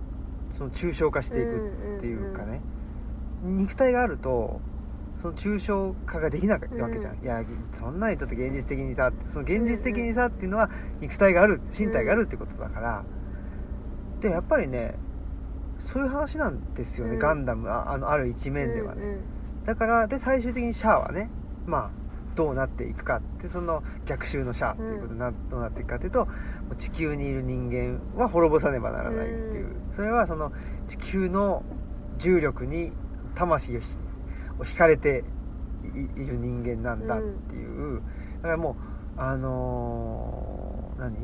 [0.57, 2.61] その抽象化していくっていうかね、
[3.43, 4.61] 肉体があると
[5.25, 7.23] その抽象化ができないわけじゃん、うん。
[7.23, 7.43] いや
[7.79, 10.69] そんなにちょっと現実的にさその現実的にさっていうのは
[11.01, 13.03] 肉体がある身体があるってことだから、
[14.21, 14.95] でやっぱりね
[15.79, 17.19] そういう話なんですよね、うん。
[17.19, 19.19] ガンダムああのある一面ではね、うん
[19.65, 21.31] だからで最終的にシャアはね
[21.65, 21.89] まあ
[22.35, 26.33] どうなっていくかってその逆襲のシャアっていうことにな、どうなっていくかというとも
[26.73, 29.95] う地球にいる人間は滅ぼさねばならないっていう、うん。
[29.95, 30.51] それはその
[30.87, 31.63] 地球の
[32.19, 32.91] 重力に
[33.33, 33.81] 魂を
[34.59, 35.23] 惹かれて
[35.83, 38.01] いいる人間なんだっていう、
[38.37, 38.77] だからも
[39.17, 41.15] うあのー何？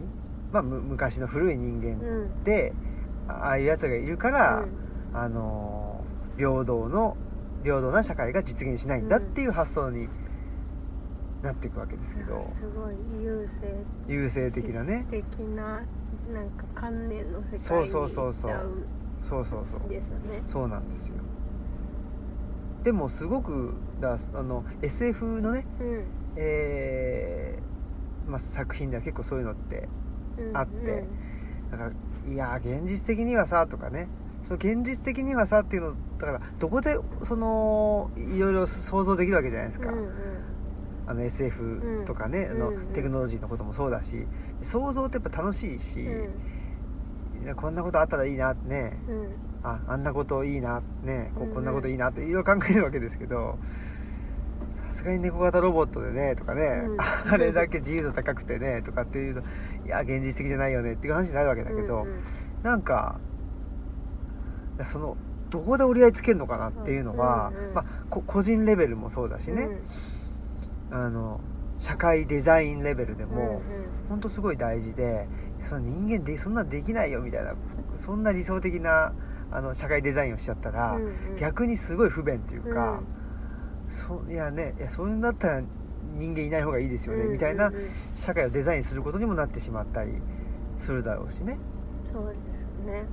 [0.52, 2.44] まあむ昔の古い人間うん。
[2.44, 2.74] で
[3.28, 4.66] ああいうやつがいるから、
[5.14, 6.04] あの
[6.38, 7.16] 平等の
[7.64, 10.10] 平等な社会が実現しないんだっていう発想に
[11.42, 14.14] なっていくわけですけど、すごい優勢。
[14.14, 15.06] 優勢的なね。
[15.10, 15.24] 的
[15.56, 15.82] な
[16.34, 18.62] なんか観念の世界にそうそうそうそう行っ
[19.22, 19.80] ちゃそうそうそう。
[19.82, 20.42] うんですよね。
[20.46, 21.16] そうなんですよ
[22.84, 26.06] でもすごくだあの SF のね、うん。
[26.36, 29.88] えーまあ、作品では結構そういうのって
[30.38, 30.58] うん。
[30.58, 31.04] あって
[31.72, 31.92] だから
[32.32, 34.08] いや現実的にはさとかね。
[34.48, 40.12] その現実的にはさっていうのだからどこでそのいろいろ想像できるわけじゃないですか、うんうん。
[41.08, 42.94] あの SF とかね、あのうんうん。
[42.94, 44.26] テクノロジーのこともそうだし
[44.64, 46.02] 想像ってやっぱ楽しいし、
[47.44, 48.98] いやこんなことあったらいいなってね。
[49.08, 51.56] うんうんああんなこといいなねこうんうん。
[51.56, 53.58] こんなこといいなっていろいろ考えるわけですけど
[54.88, 56.98] さすがに猫型ロボットでねとかね、うん。
[57.32, 59.42] あれだけ自由度高くてねとかっていうと
[59.86, 62.20] いや現実的じゃないよねっていう話になるわけだけど、うんうん
[62.64, 63.20] なんか
[64.92, 65.18] その
[65.50, 69.68] どこで折り合いつけるのかなっていうのは、うんうんまあ、こ個人レベルもそうだしね、
[70.92, 71.42] あの
[71.80, 73.62] 社会デザインレベルでうんも、
[74.10, 75.28] 本当すごい大事で
[75.68, 77.54] その人間でそんなできないよみたいな
[78.06, 79.14] そんな理想的な
[79.52, 81.12] あの社会デザインをしちゃったら、うんうん。
[81.40, 82.74] 逆にすごい不便といううん。
[82.74, 83.02] か、
[83.90, 85.62] そういやねいやそういうんだったら
[86.18, 87.72] 人間いない方がいいですよね、うんみたいな
[88.16, 90.14] 社会をデザインすることにもなってしまったり
[90.80, 91.58] するだろうしね。
[92.12, 93.06] そうですね。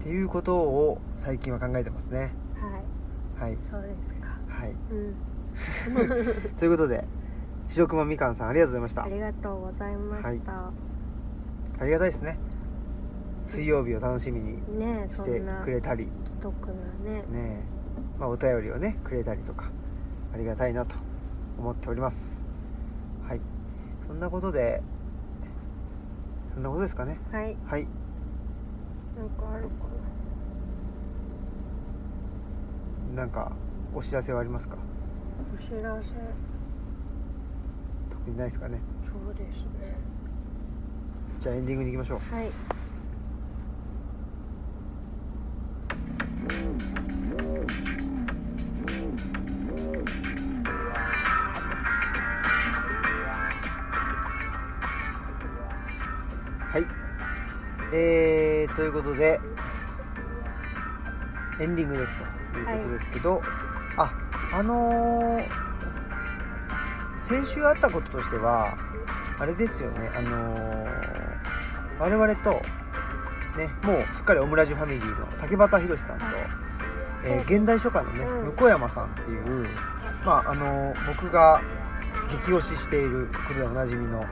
[0.00, 2.34] っていうことを最近は考えてますね。
[3.38, 3.50] はい。
[3.50, 3.58] はい。
[3.70, 4.38] そうですか。
[4.48, 4.74] はい。
[4.90, 5.14] うん。
[6.58, 7.04] ということで
[7.68, 9.04] 白熊みかんさんありがとうございました。
[9.04, 10.72] ありがとうございました、
[11.80, 12.38] ありがたいですね
[13.46, 14.58] 水曜日を楽しみに
[15.14, 16.08] してくれたり。
[16.24, 16.72] 既得な
[17.10, 17.22] ね。
[17.22, 17.62] ねえ、
[18.18, 19.70] まあ、お便りをねくれたりとか
[20.34, 20.96] ありがたいなと
[21.58, 22.42] 思っております。
[23.26, 23.40] はい。
[24.06, 24.82] そんなことで
[26.54, 27.18] そんなことですかね。
[27.30, 27.56] はい。
[27.64, 27.86] はい。
[29.16, 29.68] なんかあるか
[33.14, 33.26] な。
[33.26, 33.52] んか
[33.94, 34.74] お知らせはありますか？
[34.76, 34.80] な
[35.54, 36.08] お知らせ。
[38.10, 38.80] 特にないですかね。
[39.06, 39.96] そうですね。
[41.40, 42.34] じゃあエンディングに行きましょう。
[42.34, 42.50] はい
[56.72, 56.86] はい。
[57.92, 59.38] えー、ということで
[61.60, 62.16] エンディングです
[62.52, 63.40] ということですけど、
[63.96, 64.12] あ
[64.52, 65.64] あのー
[67.28, 68.76] 先週あったこととしては
[69.38, 70.94] あれですよねあのー
[71.98, 72.60] 我々と
[73.56, 76.24] ねもうすっかりオムラジファミリーの竹俣宏さんと、
[77.24, 78.52] えー現代書家のね、うん。
[78.52, 79.66] 向山さんっていう
[80.24, 81.60] まああのー僕が
[82.30, 84.24] 激推ししていることでおなじみの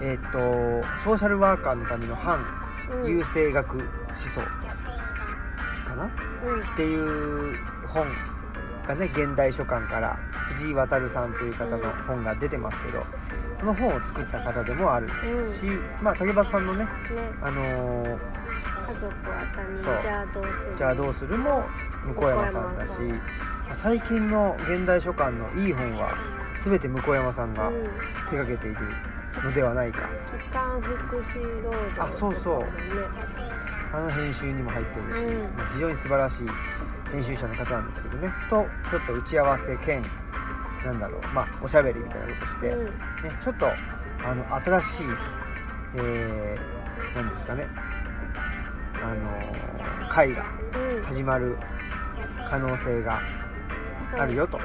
[0.00, 2.44] えーっとソーシャルワーカーのための反
[2.90, 3.10] うん。
[3.10, 3.82] 優生学思
[4.16, 4.40] 想
[5.88, 6.62] かな、うん。
[6.62, 7.56] っていう
[7.88, 8.06] 本
[8.86, 10.16] がね現代書館から
[10.54, 13.04] 藤井渉さんという方の本が出てますけど、
[13.58, 15.80] その本を作った方でもあるし、うん。
[16.00, 16.90] まあ竹俣さんのね、ね。
[17.42, 18.35] あのー家
[18.94, 19.98] 族は他人そう。
[20.02, 20.74] じゃあどうする？
[20.76, 21.64] じゃあどうするも
[22.14, 22.92] 向山さんだし
[23.74, 26.16] 最近の現代書館のいい本は
[26.64, 27.84] 全て向山さんがうん。
[28.30, 28.76] 手掛けている
[29.44, 30.08] のではないか、
[30.82, 32.70] 福祉労働あそうそうとかもね。
[33.92, 35.56] あの編集にも入ってるし、うん。
[35.56, 36.36] まあ非常に素晴らしい
[37.12, 38.32] 編集者の方なんですけどね。
[38.50, 40.02] とちょっと打ち合わせ兼
[40.84, 41.20] なんだろう。
[41.34, 42.76] まあおしゃべりみたいなことして、ね、
[43.44, 45.06] ちょっとあの新しい
[45.94, 47.66] えー、なんですかね
[49.02, 50.44] あの会が
[51.04, 51.56] 始まる
[52.48, 53.20] 可能性が
[54.18, 54.64] あるよと、ね。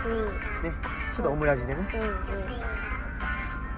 [1.16, 1.88] ちょっとオムラジでね。
[1.94, 2.82] うん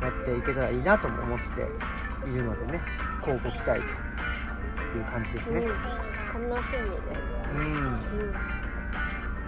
[0.04, 2.82] やっていけたらいいなとも思っているのでね。
[3.22, 5.60] こうご期待という感じですね。
[5.62, 6.50] うん。
[6.50, 8.34] 楽しみですうん。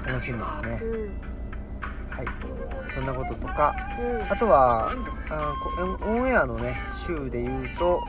[0.06, 0.82] 楽しみですね。
[2.10, 2.26] はい。
[2.95, 4.32] そんなこととかうん。
[4.32, 4.91] あとは
[5.30, 8.01] あこオンエアのね週で言うと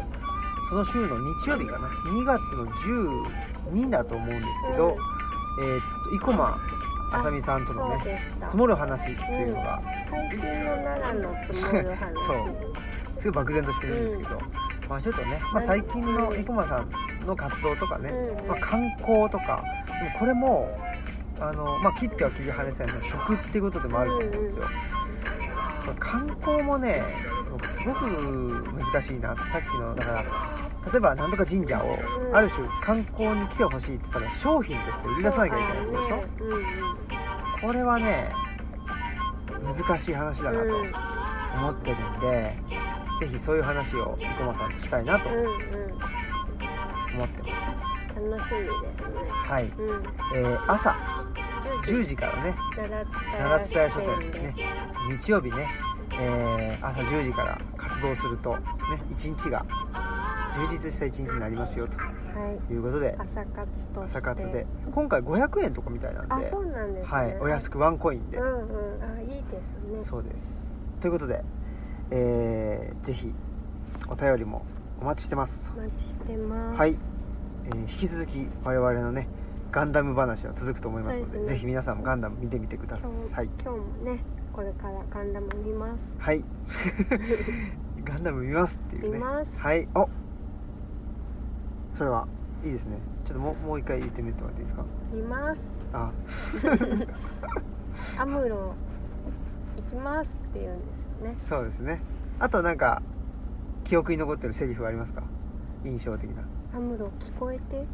[0.69, 1.89] その週の日曜日かな。
[1.89, 4.97] 2月の12だと思うんですけど、
[5.61, 6.59] えーっと生駒
[7.13, 10.45] あさみさんとのね積もる話っていうのが、最近の
[10.77, 12.15] 奈良の積もる話。
[12.27, 13.21] そう。
[13.21, 14.41] すごい漠然としてるんですけど、
[14.89, 18.49] まあちょっとね、まあ、最近の生駒さんの活動とかね、うん。
[18.49, 20.77] まあ、観光とかでもこれも
[21.41, 27.01] あの、まあ、切っては切り離せないの食っていうことでもあると思うんですよ、まあ観光もね
[27.53, 28.07] 僕すごく
[28.93, 30.25] 難しいなってさっきのだから
[30.93, 32.37] 例えばなんとか神社をうん。
[32.37, 36.23] ある種観光に来てほしいって言ったら商品として売り出さなきゃいけないってことでしょ、
[37.67, 38.33] これはね
[39.65, 40.93] 難しい話だなとうん。
[41.59, 42.57] 思ってるんで、
[43.21, 45.39] ぜひそういう話を生駒さんとしたいなと思
[47.25, 47.87] ってます。
[48.15, 49.31] 楽しみですね。
[49.31, 50.05] はい、うん。
[50.35, 50.97] えー朝
[51.85, 52.55] 10 10時からね。
[52.75, 53.05] 奈良
[53.39, 54.55] 奈良伝え書店ね。
[55.19, 55.69] 日曜日ね、
[56.13, 58.61] えー朝10時から活動するとね
[59.11, 59.65] 一日が
[60.57, 61.99] 充実した一日になりますよと。
[61.99, 62.05] は
[62.71, 62.73] い。
[62.73, 63.15] いうことで。
[63.19, 64.67] 朝活と朝活で。
[64.95, 66.35] 今回500円とかみたいなんで。
[66.35, 67.07] あそうなんですね。
[67.07, 67.39] はい。
[67.41, 69.03] お安くワンコインで、うんうん。
[69.03, 70.03] あいいですね。
[70.03, 70.81] そうです。
[71.01, 71.45] ということで、
[72.11, 73.33] えーぜひ
[74.09, 74.65] お便りも
[75.01, 75.71] お待ちしてます。
[75.77, 76.79] お待ちしてます。
[76.79, 76.99] はい、
[77.67, 79.29] えー引き続き我々のね
[79.71, 81.45] ガンダム話は続くと思いますのでね。
[81.45, 83.51] ぜひ皆さんもガンダム見てみてください。
[83.63, 84.21] 今日もね
[84.53, 86.03] これからガンダム見ます。
[86.19, 86.43] はい。
[88.05, 89.19] ガンダム見ますっていうね。
[89.19, 89.59] 見ます。
[89.59, 89.87] はい。
[89.95, 90.09] お
[91.97, 92.27] それは
[92.65, 92.99] いいですね。
[93.25, 94.85] ちょっともうもう一回言ってみてもらっていいですか？
[95.13, 95.79] 見ます。
[95.93, 96.11] あ。
[98.23, 98.75] アムロ
[99.77, 101.37] 行きますって言うんですよね。
[101.45, 102.01] そうですね。
[102.39, 103.03] あとなんか
[103.85, 105.23] 記憶に残ってるセリフはありますか？
[105.85, 106.43] 印象的な。
[106.77, 107.77] アムロ聞こえて？
[107.77, 107.87] はい。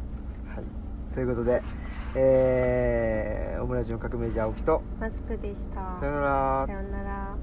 [1.13, 1.61] ということで
[2.15, 5.95] えー、オムラジの革命児青木とマスクでした。
[5.99, 6.65] さよなら。
[6.67, 7.35] さよなら